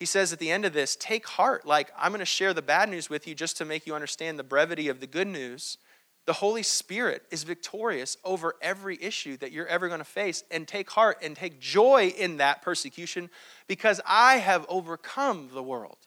[0.00, 1.66] He says at the end of this, take heart.
[1.66, 4.38] Like, I'm going to share the bad news with you just to make you understand
[4.38, 5.76] the brevity of the good news.
[6.24, 10.42] The Holy Spirit is victorious over every issue that you're ever going to face.
[10.50, 13.28] And take heart and take joy in that persecution
[13.66, 15.98] because I have overcome the world.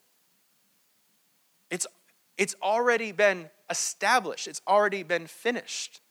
[1.70, 1.86] It's,
[2.36, 6.02] it's already been established, it's already been finished.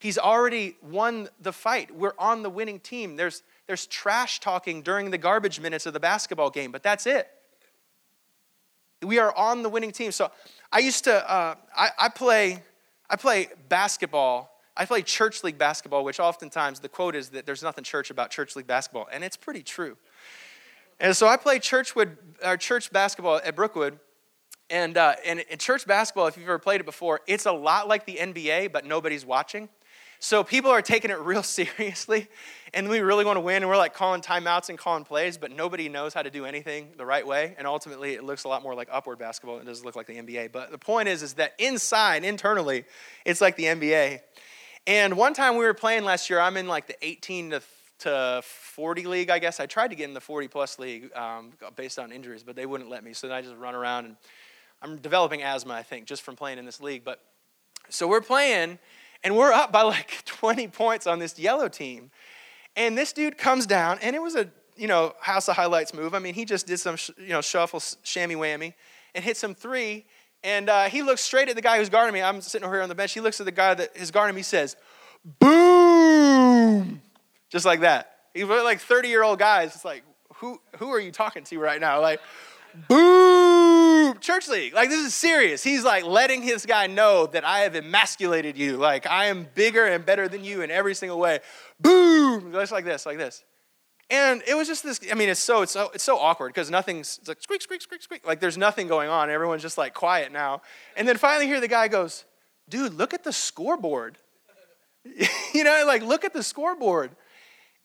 [0.00, 1.94] He's already won the fight.
[1.94, 3.16] We're on the winning team.
[3.16, 7.28] There's, there's trash talking during the garbage minutes of the basketball game, but that's it.
[9.02, 10.10] We are on the winning team.
[10.10, 10.32] So
[10.72, 12.62] I used to, uh, I, I, play,
[13.10, 14.58] I play basketball.
[14.74, 18.30] I play church league basketball, which oftentimes the quote is that there's nothing church about
[18.30, 19.98] church league basketball, and it's pretty true.
[20.98, 23.98] And so I play churchwood, uh, church basketball at Brookwood,
[24.70, 27.86] and, uh, and in church basketball, if you've ever played it before, it's a lot
[27.86, 29.68] like the NBA, but nobody's watching.
[30.22, 32.28] So people are taking it real seriously,
[32.74, 35.50] and we really want to win, and we're like calling timeouts and calling plays, but
[35.50, 37.54] nobody knows how to do anything the right way.
[37.56, 39.58] And ultimately, it looks a lot more like upward basketball.
[39.58, 40.52] It doesn't look like the NBA.
[40.52, 42.84] But the point is, is that inside, internally,
[43.24, 44.20] it's like the NBA.
[44.86, 47.62] And one time we were playing last year, I'm in like the 18 to
[48.00, 49.60] to 40 league, I guess.
[49.60, 52.64] I tried to get in the 40 plus league um, based on injuries, but they
[52.64, 53.12] wouldn't let me.
[53.12, 54.16] So then I just run around and
[54.82, 57.04] I'm developing asthma, I think, just from playing in this league.
[57.04, 57.20] But
[57.90, 58.78] so we're playing,
[59.22, 62.10] and we're up by like 20 points on this yellow team.
[62.76, 66.14] And this dude comes down, and it was a you know house of highlights move.
[66.14, 68.74] I mean, he just did some you know shuffle, shammy whammy,
[69.14, 70.06] and hit some three.
[70.42, 72.22] And uh, he looks straight at the guy who's guarding me.
[72.22, 73.12] I'm sitting over here on the bench.
[73.12, 74.40] He looks at the guy that is guarding me.
[74.40, 74.76] He says,
[75.38, 77.02] "Boom!"
[77.50, 78.14] Just like that.
[78.32, 79.74] He's like 30 year old guys.
[79.74, 80.04] It's like,
[80.36, 82.00] who who are you talking to right now?
[82.00, 82.20] Like,
[82.88, 82.98] boom,
[84.20, 84.74] church league.
[84.74, 85.62] Like, this is serious.
[85.62, 88.76] He's like letting his guy know that I have emasculated you.
[88.76, 91.40] Like, I am bigger and better than you in every single way.
[91.78, 93.44] Boom, just like this, like this.
[94.10, 96.70] And it was just this, I mean, it's so, it's so, it's so awkward because
[96.70, 98.26] nothing's, it's like squeak, squeak, squeak, squeak.
[98.26, 99.30] Like, there's nothing going on.
[99.30, 100.62] Everyone's just like quiet now.
[100.96, 102.24] And then finally, here the guy goes,
[102.68, 104.18] dude, look at the scoreboard.
[105.54, 107.12] you know, like, look at the scoreboard.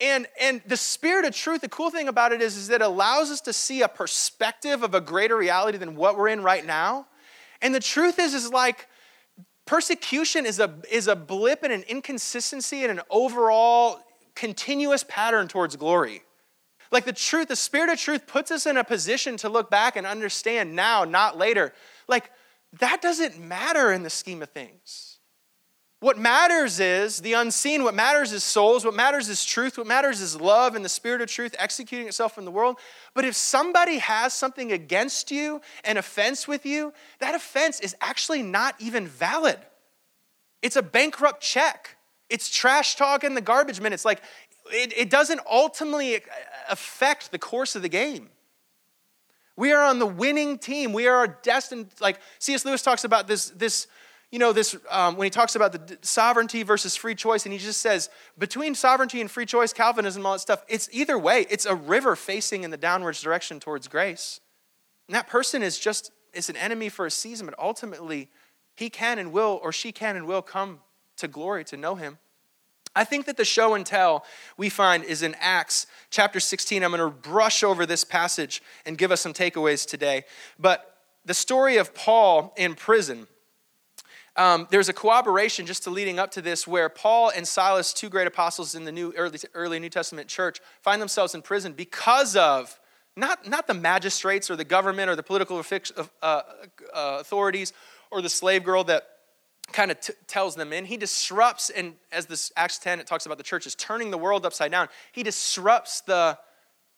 [0.01, 2.85] And, and the spirit of truth, the cool thing about it is, is that it
[2.85, 6.65] allows us to see a perspective of a greater reality than what we're in right
[6.65, 7.07] now.
[7.61, 8.87] And the truth is, is like
[9.65, 13.99] persecution is a, is a blip and an inconsistency and an overall
[14.35, 16.23] continuous pattern towards glory.
[16.91, 19.95] Like the truth, the spirit of truth puts us in a position to look back
[19.95, 21.73] and understand now, not later.
[22.07, 22.31] Like
[22.79, 25.14] that doesn't matter in the scheme of things.
[26.05, 27.83] What matters is the unseen.
[27.83, 28.85] What matters is souls.
[28.85, 29.75] What matters is truth.
[29.75, 32.77] What matters is love and the spirit of truth executing itself in the world.
[33.15, 38.43] But if somebody has something against you, an offense with you, that offense is actually
[38.43, 39.57] not even valid.
[40.61, 41.97] It's a bankrupt check.
[42.29, 44.05] It's trash talk in the garbage minutes.
[44.05, 44.21] Like,
[44.71, 46.19] it, it doesn't ultimately uh,
[46.69, 48.29] affect the course of the game.
[49.57, 50.93] We are on the winning team.
[50.93, 52.63] We are destined, like C.S.
[52.63, 53.87] Lewis talks about this, this
[54.31, 57.59] you know, this, um, when he talks about the sovereignty versus free choice, and he
[57.59, 61.45] just says, between sovereignty and free choice, Calvinism, all that stuff, it's either way.
[61.49, 64.41] It's a river facing in the downwards direction towards grace.
[65.07, 68.29] And that person is just, is an enemy for a season, but ultimately,
[68.75, 70.79] he can and will, or she can and will come
[71.17, 72.17] to glory to know him.
[72.95, 74.25] I think that the show and tell
[74.57, 76.81] we find is in Acts chapter 16.
[76.81, 80.23] I'm going to brush over this passage and give us some takeaways today.
[80.57, 83.27] But the story of Paul in prison
[84.37, 88.09] um, there's a cooperation just to leading up to this where Paul and Silas, two
[88.09, 92.35] great apostles in the new early, early New Testament church, find themselves in prison because
[92.35, 92.79] of
[93.15, 96.41] not, not the magistrates or the government or the political uh, uh,
[96.93, 97.71] authorities
[98.11, 99.07] or the slave girl that
[99.71, 100.83] kind of t- tells them in.
[100.83, 104.17] He disrupts, and as this Acts 10, it talks about the church is turning the
[104.17, 104.89] world upside down.
[105.13, 106.37] He disrupts the,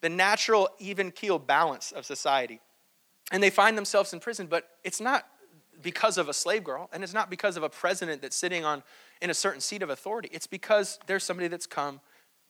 [0.00, 2.60] the natural, even keel balance of society.
[3.30, 5.24] And they find themselves in prison, but it's not
[5.82, 8.82] because of a slave girl, and it's not because of a president that's sitting on
[9.22, 10.28] in a certain seat of authority.
[10.32, 12.00] It's because there's somebody that's come,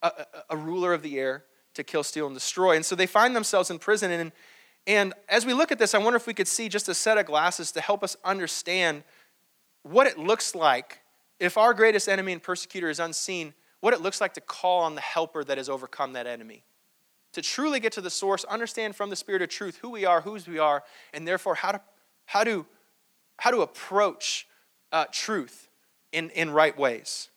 [0.02, 2.74] a, a, a ruler of the air, to kill, steal, and destroy.
[2.76, 4.10] And so they find themselves in prison.
[4.10, 4.32] And,
[4.86, 7.18] and as we look at this, I wonder if we could see just a set
[7.18, 9.04] of glasses to help us understand
[9.82, 11.00] what it looks like
[11.38, 14.96] if our greatest enemy and persecutor is unseen, what it looks like to call on
[14.96, 16.64] the helper that has overcome that enemy.
[17.34, 20.22] To truly get to the source, understand from the Spirit of truth who we are,
[20.22, 20.82] whose we are,
[21.14, 21.80] and therefore how to,
[22.26, 22.66] how to
[23.38, 24.46] how to approach
[24.92, 25.68] uh, truth
[26.12, 27.30] in, in right ways.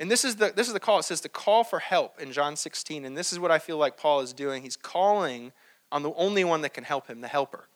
[0.00, 0.98] And this is, the, this is the call.
[0.98, 3.04] It says to call for help in John 16.
[3.04, 4.62] And this is what I feel like Paul is doing.
[4.62, 5.52] He's calling
[5.92, 7.68] on the only one that can help him, the helper.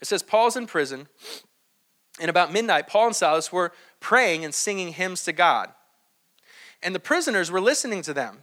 [0.00, 1.06] It says Paul's in prison.
[2.20, 5.70] And about midnight, Paul and Silas were praying and singing hymns to God.
[6.82, 8.38] And the prisoners were listening to them.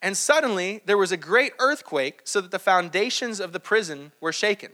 [0.00, 4.32] And suddenly there was a great earthquake, so that the foundations of the prison were
[4.32, 4.72] shaken.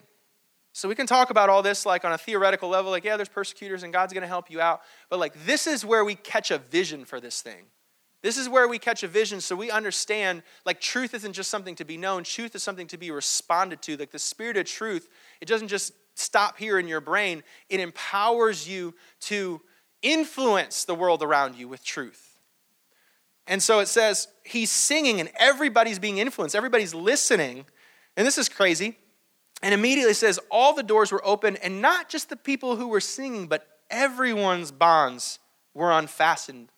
[0.79, 3.29] So we can talk about all this like on a theoretical level, like, yeah, there's
[3.29, 4.83] persecutors and God's going to help you out.
[5.11, 7.65] But like, this is where we catch a vision for this thing.
[8.23, 11.75] This is where we catch a vision so we understand like truth isn't just something
[11.75, 13.97] to be known, truth is something to be responded to.
[13.97, 15.09] Like the spirit of truth,
[15.41, 19.61] it doesn't just stop here in your brain, it empowers you to
[20.03, 22.39] influence the world around you with truth.
[23.49, 27.67] And so it says he's singing and everybody's being influenced, everybody's listening.
[28.17, 28.97] And this is crazy.
[29.63, 33.01] And immediately says, All the doors were open, and not just the people who were
[33.01, 35.39] singing, but everyone's bonds
[35.75, 36.71] were unfastened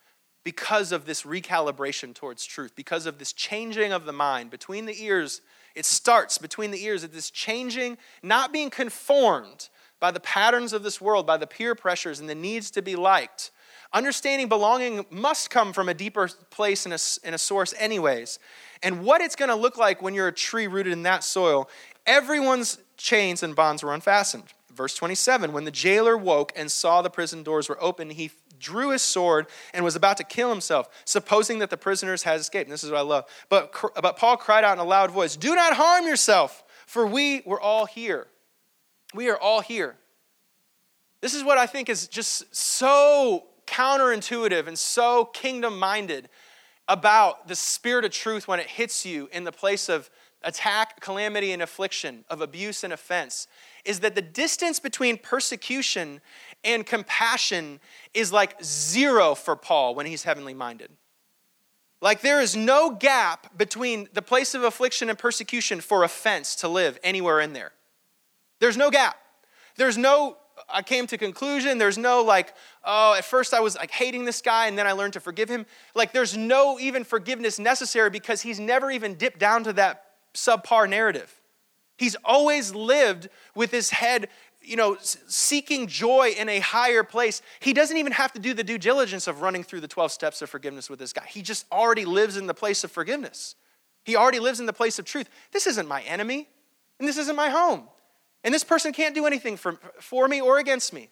[0.45, 5.05] because of this recalibration towards truth, because of this changing of the mind between the
[5.05, 5.43] ears.
[5.75, 9.69] It starts between the ears of this changing, not being conformed
[10.01, 12.97] by the patterns of this world, by the peer pressures and the needs to be
[12.97, 13.51] liked.
[13.93, 18.39] Understanding belonging must come from a deeper place and a, and a source, anyways.
[18.83, 21.69] And what it's going to look like when you're a tree rooted in that soil
[22.11, 24.43] Everyone's chains and bonds were unfastened.
[24.75, 28.91] Verse 27 When the jailer woke and saw the prison doors were open, he drew
[28.91, 32.67] his sword and was about to kill himself, supposing that the prisoners had escaped.
[32.67, 33.27] And this is what I love.
[33.49, 37.43] But, but Paul cried out in a loud voice Do not harm yourself, for we
[37.47, 38.27] were all here.
[39.15, 39.97] We are all here.
[41.21, 46.29] This is what I think is just so counterintuitive and so kingdom minded
[46.89, 50.11] about the spirit of truth when it hits you in the place of
[50.43, 53.47] attack, calamity, and affliction, of abuse and offense,
[53.85, 56.21] is that the distance between persecution
[56.65, 57.81] and compassion
[58.15, 60.91] is like zero for Paul when he's heavenly minded.
[62.01, 66.69] Like there is no gap between the place of affliction and persecution for offense to
[66.69, 67.73] live anywhere in there.
[68.59, 69.17] There's no gap.
[69.77, 70.37] There's no
[70.69, 71.79] I came to conclusion.
[71.79, 74.93] There's no like, oh, at first I was like hating this guy and then I
[74.93, 75.67] learned to forgive him.
[75.95, 80.05] Like there's no even forgiveness necessary because he's never even dipped down to that
[80.35, 81.41] subpar narrative.
[81.97, 84.29] He's always lived with his head,
[84.63, 87.43] you know, seeking joy in a higher place.
[87.61, 90.41] He doesn't even have to do the due diligence of running through the 12 steps
[90.41, 91.25] of forgiveness with this guy.
[91.29, 93.55] He just already lives in the place of forgiveness.
[94.05, 95.29] He already lives in the place of truth.
[95.53, 96.49] This isn't my enemy,
[96.99, 97.89] and this isn't my home.
[98.43, 101.11] And this person can't do anything for, for me or against me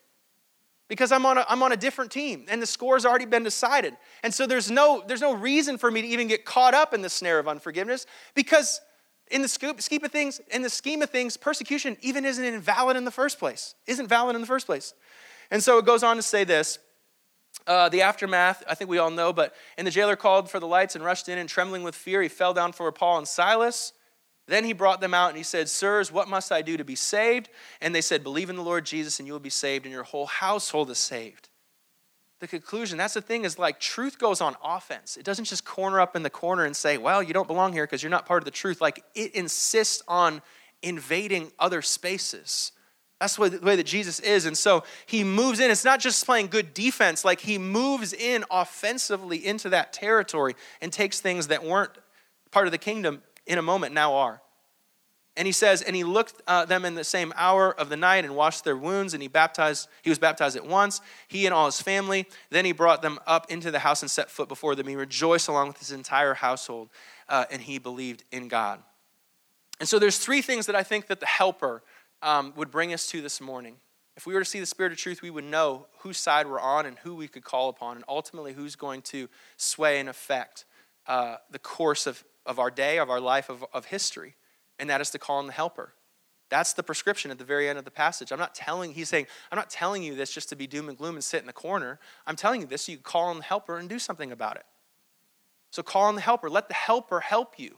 [0.89, 3.95] because I'm on, a, I'm on a different team and the score's already been decided.
[4.23, 7.03] And so there's no, there's no reason for me to even get caught up in
[7.03, 8.81] the snare of unforgiveness because
[9.31, 13.05] in the scheme of things, in the scheme of things, persecution even isn't invalid in
[13.05, 13.74] the first place.
[13.87, 14.95] Isn't valid in the first place.
[15.51, 16.79] And so it goes on to say this.
[17.66, 20.66] Uh, the aftermath, I think we all know, but and the jailer called for the
[20.66, 23.93] lights and rushed in, and trembling with fear, he fell down for Paul and Silas.
[24.47, 26.95] Then he brought them out and he said, Sirs, what must I do to be
[26.95, 27.51] saved?
[27.83, 30.05] And they said, Believe in the Lord Jesus, and you will be saved, and your
[30.05, 31.48] whole household is saved
[32.41, 32.99] the conclusion.
[32.99, 35.16] That's the thing is like truth goes on offense.
[35.16, 37.84] It doesn't just corner up in the corner and say, well, you don't belong here
[37.84, 38.80] because you're not part of the truth.
[38.80, 40.43] Like it insists on
[40.82, 42.72] invading other spaces.
[43.20, 44.47] That's the way that Jesus is.
[44.47, 45.70] And so he moves in.
[45.70, 50.93] It's not just playing good defense, like he moves in offensively into that territory and
[50.93, 51.91] takes things that weren't
[52.53, 54.41] part of the kingdom in a moment now are.
[55.39, 58.24] And he says, and he looked uh, them in the same hour of the night
[58.24, 59.89] and washed their wounds, and he baptized.
[60.03, 62.26] He was baptized at once, he and all his family.
[62.51, 64.89] Then he brought them up into the house and set foot before them.
[64.89, 66.91] He rejoiced along with his entire household,
[67.28, 68.82] uh, and he believed in God.
[69.78, 71.84] And so there's three things that I think that the Helper
[72.20, 73.76] um, would bring us to this morning.
[74.16, 76.59] If we were to see the Spirit of truth, we would know whose side we're
[76.59, 80.64] on and who we could call upon, and ultimately who's going to sway and affect
[81.07, 84.34] uh, the course of, of our day, of our life, of, of history
[84.79, 85.93] and that is to call on the helper.
[86.51, 88.33] That's the prescription at the very end of the passage.
[88.33, 90.97] I'm not telling, he's saying, I'm not telling you this just to be doom and
[90.97, 91.99] gloom and sit in the corner.
[92.26, 94.64] I'm telling you this so you call on the helper and do something about it.
[95.70, 96.49] So call on the helper.
[96.49, 97.76] Let the helper help you.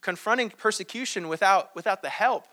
[0.00, 2.46] Confronting persecution without, without the help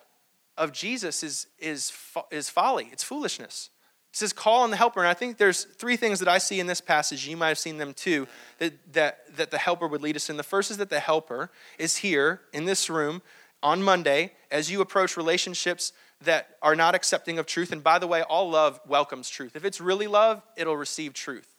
[0.58, 1.94] of Jesus is, is,
[2.32, 3.70] is folly, it's foolishness.
[4.12, 5.02] He says, call on the helper.
[5.02, 7.28] And I think there's three things that I see in this passage.
[7.28, 10.38] You might have seen them too, that, that, that the helper would lead us in.
[10.38, 13.22] The first is that the helper is here in this room
[13.62, 17.72] on Monday as you approach relationships that are not accepting of truth.
[17.72, 19.56] And by the way, all love welcomes truth.
[19.56, 21.56] If it's really love, it'll receive truth.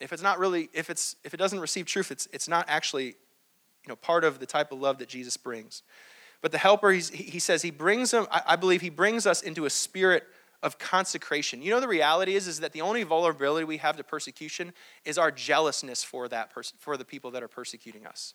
[0.00, 3.06] If it's not really, if it's if it doesn't receive truth, it's it's not actually,
[3.06, 5.82] you know, part of the type of love that Jesus brings.
[6.40, 9.70] But the helper, he says, he brings them, I, believe he brings us into a
[9.70, 10.24] spirit
[10.60, 11.62] of consecration.
[11.62, 14.72] You know, the reality is, is that the only vulnerability we have to persecution
[15.04, 18.34] is our jealousness for that pers- for the people that are persecuting us.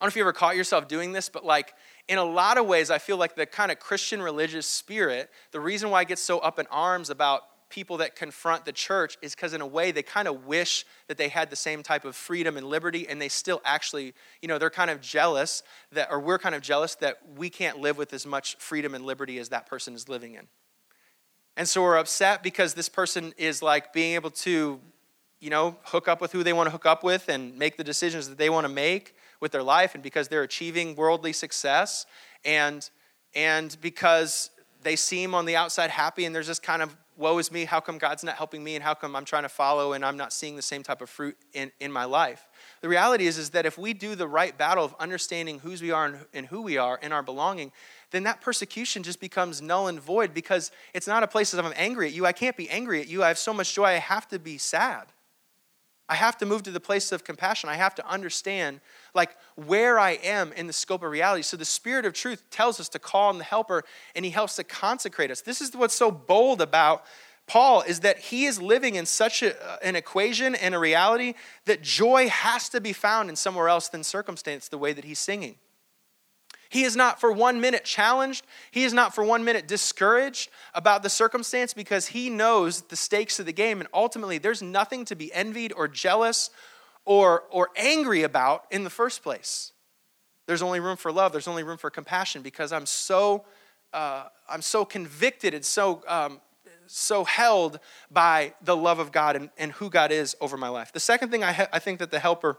[0.00, 1.74] I don't know if you ever caught yourself doing this, but like
[2.08, 5.60] in a lot of ways, I feel like the kind of Christian religious spirit, the
[5.60, 9.34] reason why I get so up in arms about people that confront the church is
[9.34, 12.14] because, in a way, they kind of wish that they had the same type of
[12.14, 16.20] freedom and liberty, and they still actually, you know, they're kind of jealous that, or
[16.20, 19.48] we're kind of jealous that we can't live with as much freedom and liberty as
[19.48, 20.46] that person is living in.
[21.56, 24.80] And so we're upset because this person is like being able to,
[25.40, 27.84] you know, hook up with who they want to hook up with and make the
[27.84, 32.06] decisions that they want to make with their life, and because they're achieving worldly success,
[32.44, 32.88] and
[33.34, 34.50] and because
[34.82, 37.80] they seem on the outside happy, and there's this kind of woe is me, how
[37.80, 40.32] come God's not helping me, and how come I'm trying to follow and I'm not
[40.32, 42.48] seeing the same type of fruit in, in my life?
[42.80, 45.90] The reality is, is that if we do the right battle of understanding whose we
[45.90, 47.72] are and, and who we are in our belonging,
[48.10, 51.72] then that persecution just becomes null and void because it's not a place that I'm
[51.76, 52.26] angry at you.
[52.26, 53.22] I can't be angry at you.
[53.22, 55.06] I have so much joy, I have to be sad.
[56.08, 57.70] I have to move to the place of compassion.
[57.70, 58.80] I have to understand
[59.14, 61.42] like where I am in the scope of reality.
[61.42, 63.84] So the spirit of truth tells us to call on the helper
[64.14, 65.40] and he helps to consecrate us.
[65.40, 67.04] This is what's so bold about
[67.46, 71.34] Paul is that he is living in such a, uh, an equation and a reality
[71.66, 75.18] that joy has to be found in somewhere else than circumstance the way that he's
[75.18, 75.56] singing.
[76.74, 78.44] He is not for one minute challenged.
[78.72, 83.38] He is not for one minute discouraged about the circumstance because he knows the stakes
[83.38, 83.78] of the game.
[83.78, 86.50] And ultimately, there's nothing to be envied or jealous
[87.04, 89.70] or, or angry about in the first place.
[90.48, 93.44] There's only room for love, there's only room for compassion because I'm so,
[93.92, 96.40] uh, I'm so convicted and so, um,
[96.88, 97.78] so held
[98.10, 100.92] by the love of God and, and who God is over my life.
[100.92, 102.58] The second thing I, ha- I think that the helper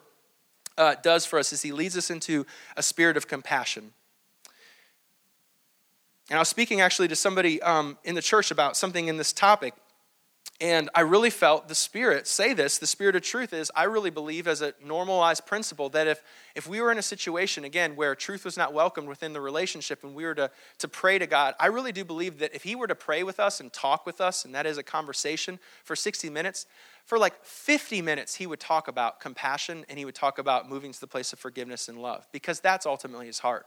[0.77, 2.45] uh, does for us is he leads us into
[2.77, 3.91] a spirit of compassion.
[6.29, 9.31] And I was speaking actually to somebody um, in the church about something in this
[9.31, 9.73] topic.
[10.61, 12.77] And I really felt the Spirit say this.
[12.77, 16.23] The Spirit of truth is, I really believe, as a normalized principle, that if,
[16.55, 20.03] if we were in a situation, again, where truth was not welcomed within the relationship
[20.05, 22.73] and we were to, to pray to God, I really do believe that if He
[22.73, 25.93] were to pray with us and talk with us, and that is a conversation for
[25.93, 26.67] 60 minutes,
[27.03, 30.93] for like 50 minutes, He would talk about compassion and He would talk about moving
[30.93, 33.65] to the place of forgiveness and love, because that's ultimately His heart.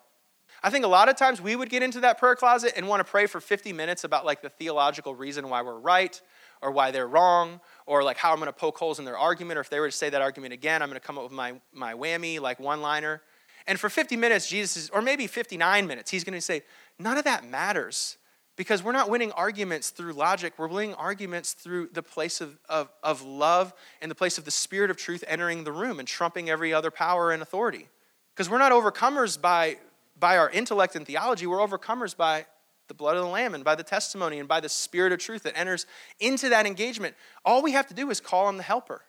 [0.63, 3.01] I think a lot of times we would get into that prayer closet and want
[3.01, 6.21] to pray for 50 minutes about like the theological reason why we're right
[6.61, 9.59] or why they're wrong or like how I'm going to poke holes in their argument
[9.59, 11.33] or if they were to say that argument again, I'm going to come up with
[11.33, 13.23] my, my whammy, like one liner.
[13.69, 16.63] And for 50 minutes, Jesus is, or maybe 59 minutes, he's going to say,
[16.99, 18.17] none of that matters
[18.57, 20.55] because we're not winning arguments through logic.
[20.57, 24.51] We're winning arguments through the place of, of, of love and the place of the
[24.51, 27.87] spirit of truth entering the room and trumping every other power and authority.
[28.35, 29.77] Because we're not overcomers by
[30.19, 32.47] by our intellect and theology, we're overcomers by
[32.89, 35.43] the blood of the Lamb and by the testimony and by the Spirit of truth
[35.45, 35.87] that enters
[36.21, 37.15] into that engagement.
[37.45, 39.03] All we have to do is call on the helper.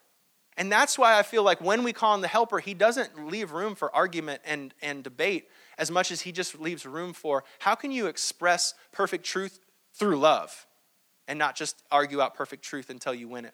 [0.57, 3.53] And that's why I feel like when we call on the helper, he doesn't leave
[3.53, 5.47] room for argument and, and debate
[5.78, 9.62] as much as he just leaves room for how can you express perfect truth
[9.93, 10.68] through love
[11.30, 13.53] and not just argue out perfect truth until you win it.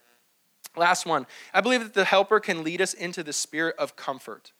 [0.75, 1.27] Last one.
[1.53, 4.51] I believe that the helper can lead us into the spirit of comfort.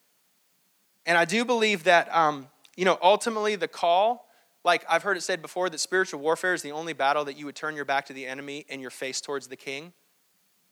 [1.04, 4.28] And I do believe that um, you know, ultimately, the call,
[4.64, 7.46] like I've heard it said before, that spiritual warfare is the only battle that you
[7.46, 9.92] would turn your back to the enemy and your face towards the king.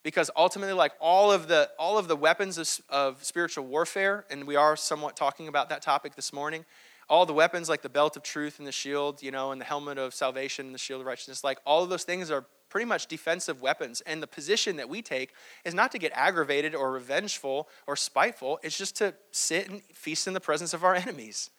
[0.03, 4.47] Because ultimately, like all of the all of the weapons of, of spiritual warfare, and
[4.47, 6.67] we are somewhat talking about that topic this morning,
[7.09, 9.65] all the weapons like the belt of truth and the shield, you know, and the
[9.65, 12.87] helmet of salvation and the shield of righteousness, like all of those things are pretty
[12.87, 14.01] much defensive weapons.
[14.03, 15.33] And the position that we take
[15.65, 20.27] is not to get aggravated or revengeful or spiteful, it's just to sit and feast
[20.27, 21.51] in the presence of our enemies.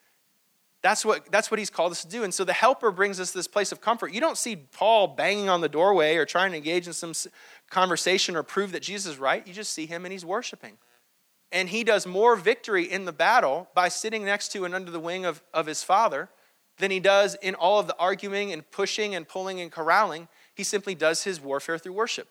[0.86, 2.22] That's what, that's what he's called us to do.
[2.22, 4.12] And so the helper brings us this place of comfort.
[4.12, 7.12] You don't see Paul banging on the doorway or trying to engage in some
[7.70, 9.44] conversation or prove that Jesus is right.
[9.44, 10.78] You just see him and he's worshiping.
[11.50, 15.00] And he does more victory in the battle by sitting next to and under the
[15.00, 16.28] wing of, of his father
[16.78, 20.28] than he does in all of the arguing and pushing and pulling and corralling.
[20.54, 22.28] He simply does his warfare through worship.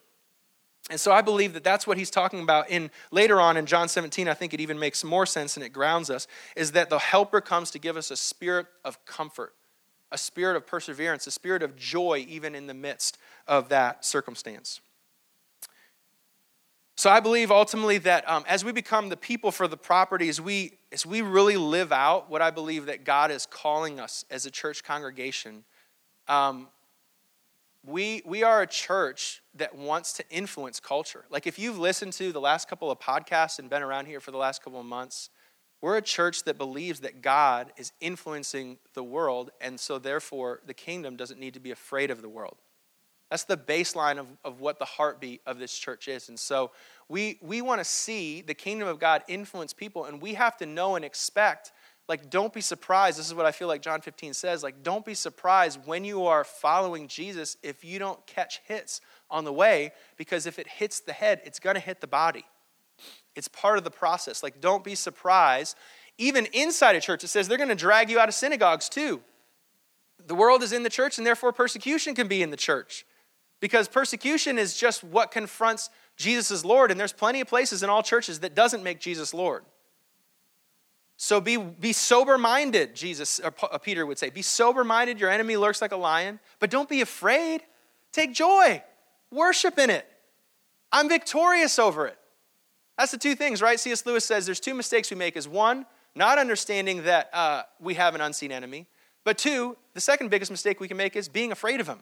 [0.89, 3.87] And so I believe that that's what he's talking about in later on in John
[3.87, 4.27] 17.
[4.27, 7.41] I think it even makes more sense and it grounds us is that the helper
[7.41, 9.55] comes to give us a spirit of comfort,
[10.11, 13.17] a spirit of perseverance, a spirit of joy even in the midst
[13.47, 14.79] of that circumstance.
[16.97, 20.39] So I believe ultimately that um, as we become the people for the property, as
[20.39, 24.45] we, as we really live out what I believe that God is calling us as
[24.45, 25.65] a church congregation,
[26.27, 26.67] um,
[27.85, 31.25] we, we are a church that wants to influence culture.
[31.29, 34.31] Like if you've listened to the last couple of podcasts and been around here for
[34.31, 35.29] the last couple of months,
[35.81, 40.73] we're a church that believes that God is influencing the world, and so therefore the
[40.73, 42.57] kingdom doesn't need to be afraid of the world.
[43.29, 46.29] That's the baseline of, of what the heartbeat of this church is.
[46.29, 46.71] And so
[47.09, 50.65] we, we want to see the kingdom of God influence people, and we have to
[50.65, 51.71] know and expect
[52.07, 53.17] Like, don't be surprised.
[53.17, 54.61] This is what I feel like John 15 says.
[54.61, 59.43] Like, don't be surprised when you are following Jesus if you don't catch hits on
[59.43, 62.45] the way, because if it hits the head, it's going to hit the body.
[63.35, 64.43] It's part of the process.
[64.43, 65.75] Like, don't be surprised.
[66.17, 69.21] Even inside a church, it says they're going to drag you out of synagogues too.
[70.27, 73.05] The world is in the church, and therefore persecution can be in the church.
[73.59, 77.89] Because persecution is just what confronts Jesus as Lord, and there's plenty of places in
[77.89, 79.63] all churches that doesn't make Jesus Lord.
[81.17, 84.29] So be, be sober minded, Jesus, or uh, Peter would say.
[84.29, 85.19] Be sober minded.
[85.19, 87.61] Your enemy lurks like a lion, but don't be afraid.
[88.11, 88.83] Take joy,
[89.31, 90.07] worship in it.
[90.91, 92.17] I'm victorious over it.
[92.97, 93.79] That's the two things, right?
[93.79, 94.05] C.S.
[94.05, 95.85] Lewis says there's two mistakes we make is one,
[96.15, 98.87] not understanding that uh, we have an unseen enemy,
[99.25, 101.99] but two, the second biggest mistake we can make is being afraid of him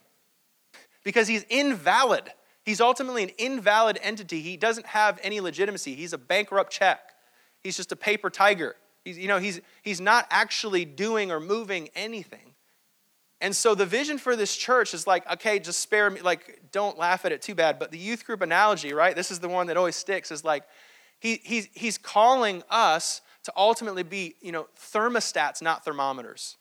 [1.03, 2.31] because he's invalid.
[2.63, 4.41] He's ultimately an invalid entity.
[4.41, 5.95] He doesn't have any legitimacy.
[5.95, 6.99] He's a bankrupt check.
[7.61, 8.75] He's just a paper tiger.
[9.03, 12.53] He's, you know, he's, he's not actually doing or moving anything.
[13.41, 16.97] And so the vision for this church is like, okay, just spare me, like, don't
[16.97, 17.77] laugh at it too bad.
[17.77, 19.15] But the youth group analogy, right?
[19.15, 20.63] This is the one that always sticks, is like,
[21.19, 26.55] he, he's, he's calling us to ultimately be, you know, thermostats, not thermometers.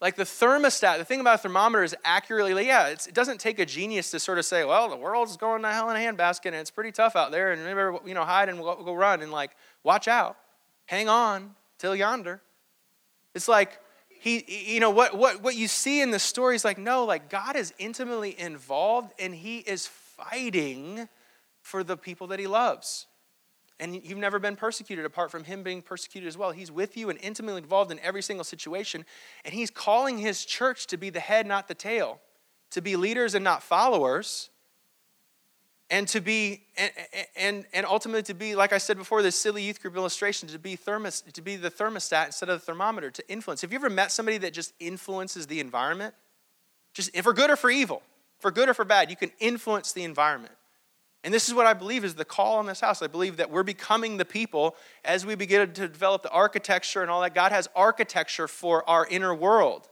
[0.00, 3.66] Like the thermostat, the thing about a thermometer is accurately, yeah, it doesn't take a
[3.66, 6.56] genius to sort of say, well, the world's going to hell in a handbasket and
[6.56, 9.30] it's pretty tough out there and remember, you know, hide and go, go run and
[9.30, 9.52] like,
[9.84, 10.36] watch out,
[10.86, 12.40] hang on till yonder.
[13.34, 13.78] It's like,
[14.08, 17.28] he, you know, what, what, what you see in the story is like, no, like
[17.28, 21.08] God is intimately involved and he is fighting
[21.60, 23.06] for the people that he loves.
[23.80, 26.52] And you've never been persecuted apart from him being persecuted as well.
[26.52, 29.04] He's with you and intimately involved in every single situation.
[29.44, 32.20] And he's calling his church to be the head, not the tail,
[32.70, 34.50] to be leaders and not followers.
[35.92, 36.90] And to be, and,
[37.36, 40.58] and, and ultimately to be, like I said before, this silly youth group illustration, to
[40.58, 43.60] be, thermos, to be the thermostat instead of the thermometer, to influence.
[43.60, 46.14] Have you ever met somebody that just influences the environment?
[46.94, 48.00] Just for good or for evil,
[48.38, 50.54] for good or for bad, you can influence the environment.
[51.24, 53.02] And this is what I believe is the call on this house.
[53.02, 57.10] I believe that we're becoming the people as we begin to develop the architecture and
[57.10, 57.34] all that.
[57.34, 59.90] God has architecture for our inner world.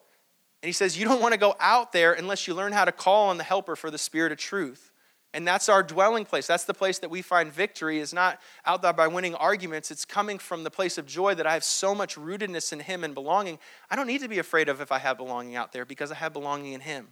[0.63, 2.93] And He says, You don't want to go out there unless you learn how to
[2.93, 4.90] call on the helper for the spirit of truth.
[5.33, 6.49] And that's our dwelling place.
[6.49, 9.93] That's the place that we find victory, is not out there by winning arguments.
[9.93, 13.05] It's coming from the place of joy that I have so much rootedness in Him
[13.05, 13.59] and belonging.
[13.91, 16.17] I don't need to be afraid of if I have belonging out there because I
[16.17, 17.09] have belonging in Him.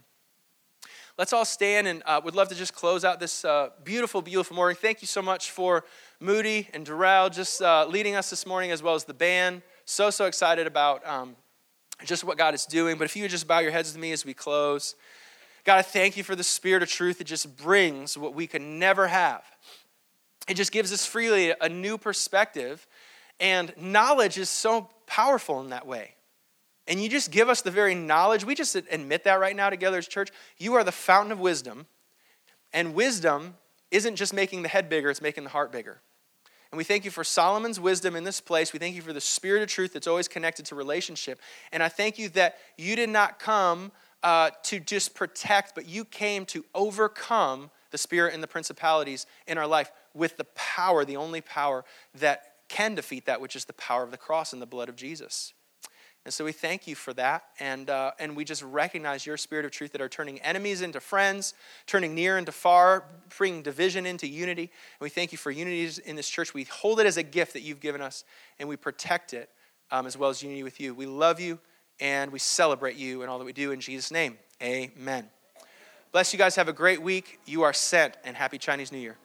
[1.17, 4.55] Let's all stand and uh, would love to just close out this uh, beautiful, beautiful
[4.55, 4.77] morning.
[4.79, 5.85] Thank you so much for
[6.19, 9.61] Moody and Darrell just uh, leading us this morning, as well as the band.
[9.85, 11.35] So, so excited about um,
[12.05, 12.97] just what God is doing.
[12.97, 14.95] But if you would just bow your heads with me as we close.
[15.63, 18.61] God, I thank you for the spirit of truth that just brings what we could
[18.61, 19.43] never have.
[20.47, 22.87] It just gives us freely a new perspective.
[23.39, 26.15] And knowledge is so powerful in that way
[26.89, 28.43] and you just give us the very knowledge.
[28.43, 30.31] We just admit that right now together as church.
[30.57, 31.85] You are the fountain of wisdom.
[32.73, 33.55] And wisdom
[33.91, 36.01] isn't just making the head bigger, it's making the heart bigger.
[36.71, 38.73] And we thank you for Solomon's wisdom in this place.
[38.73, 41.39] We thank you for the spirit of truth that's always connected to relationship.
[41.71, 43.91] And I thank you that you did not come
[44.23, 49.57] uh, to just protect, but you came to overcome the spirit and the principalities in
[49.57, 53.73] our life with the power, the only power that can defeat that, which is the
[53.73, 55.53] power of the cross and the blood of Jesus.
[56.25, 57.45] And so we thank you for that.
[57.59, 60.99] And, uh, and we just recognize your spirit of truth that are turning enemies into
[60.99, 61.53] friends,
[61.87, 63.05] turning near into far,
[63.37, 64.63] bringing division into unity.
[64.63, 66.53] And we thank you for unity in this church.
[66.53, 68.25] We hold it as a gift that you've given us,
[68.59, 69.49] and we protect it
[69.91, 70.93] um, as well as unity with you.
[70.93, 71.57] We love you,
[71.99, 74.37] and we celebrate you and all that we do in Jesus' name.
[74.61, 75.29] Amen.
[76.11, 76.55] Bless you guys.
[76.55, 77.39] Have a great week.
[77.45, 79.17] You are sent, and happy Chinese New Year.